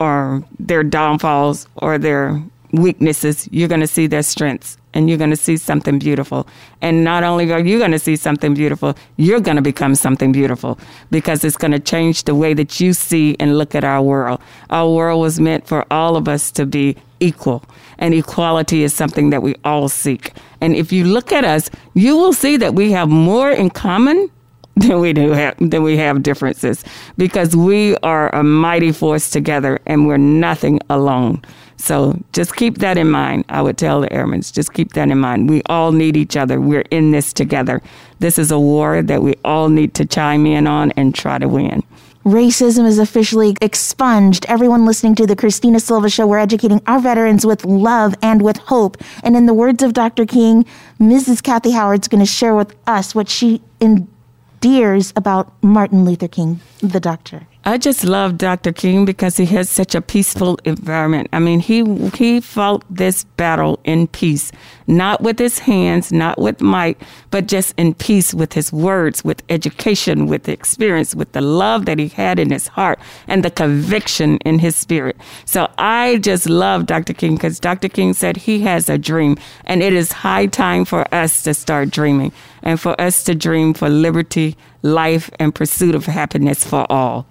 [0.00, 3.48] or their downfalls or their weaknesses.
[3.50, 6.46] You're going to see their strengths and you're going to see something beautiful.
[6.80, 10.32] And not only are you going to see something beautiful, you're going to become something
[10.32, 10.78] beautiful
[11.10, 14.40] because it's going to change the way that you see and look at our world.
[14.70, 17.62] Our world was meant for all of us to be equal,
[17.98, 20.32] and equality is something that we all seek.
[20.60, 24.30] And if you look at us, you will see that we have more in common
[24.76, 26.84] than we do have than we have differences
[27.16, 31.42] because we are a mighty force together and we're nothing alone.
[31.78, 33.44] So just keep that in mind.
[33.48, 35.48] I would tell the airmen, just keep that in mind.
[35.48, 36.60] We all need each other.
[36.60, 37.82] We're in this together.
[38.18, 41.48] This is a war that we all need to chime in on and try to
[41.48, 41.82] win.
[42.24, 44.44] Racism is officially expunged.
[44.48, 48.56] Everyone listening to the Christina Silva Show, we're educating our veterans with love and with
[48.58, 48.98] hope.
[49.22, 50.26] And in the words of Dr.
[50.26, 50.66] King,
[51.00, 51.42] Mrs.
[51.42, 57.00] Cathy Howard's going to share with us what she endears about Martin Luther King, the
[57.00, 57.46] doctor.
[57.68, 58.72] I just love Dr.
[58.72, 61.28] King because he has such a peaceful environment.
[61.34, 61.84] I mean, he
[62.16, 64.50] he fought this battle in peace,
[64.86, 66.98] not with his hands, not with might,
[67.30, 71.98] but just in peace with his words, with education, with experience, with the love that
[71.98, 75.18] he had in his heart and the conviction in his spirit.
[75.44, 77.12] So I just love Dr.
[77.12, 77.90] King because Dr.
[77.90, 81.90] King said he has a dream, and it is high time for us to start
[81.90, 87.26] dreaming and for us to dream for liberty, life, and pursuit of happiness for all.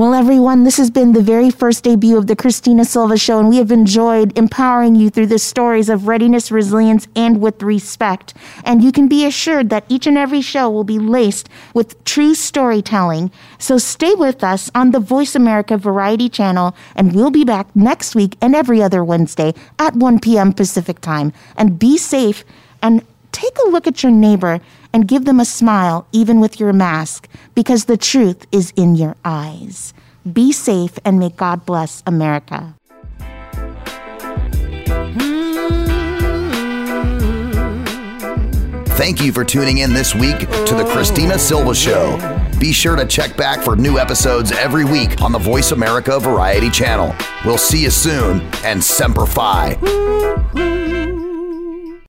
[0.00, 3.50] Well, everyone, this has been the very first debut of the Christina Silva Show, and
[3.50, 8.32] we have enjoyed empowering you through the stories of readiness, resilience, and with respect.
[8.64, 12.34] And you can be assured that each and every show will be laced with true
[12.34, 13.30] storytelling.
[13.58, 18.14] So stay with us on the Voice America Variety Channel, and we'll be back next
[18.14, 20.54] week and every other Wednesday at 1 p.m.
[20.54, 21.30] Pacific Time.
[21.58, 22.42] And be safe
[22.80, 24.62] and take a look at your neighbor
[24.92, 29.16] and give them a smile, even with your mask, because the truth is in your
[29.24, 29.94] eyes.
[30.30, 32.74] Be safe and may God bless America.
[39.00, 42.18] Thank you for tuning in this week to The Christina Silva Show.
[42.60, 46.68] Be sure to check back for new episodes every week on the Voice America Variety
[46.68, 47.14] channel.
[47.46, 49.78] We'll see you soon and Semper Fi.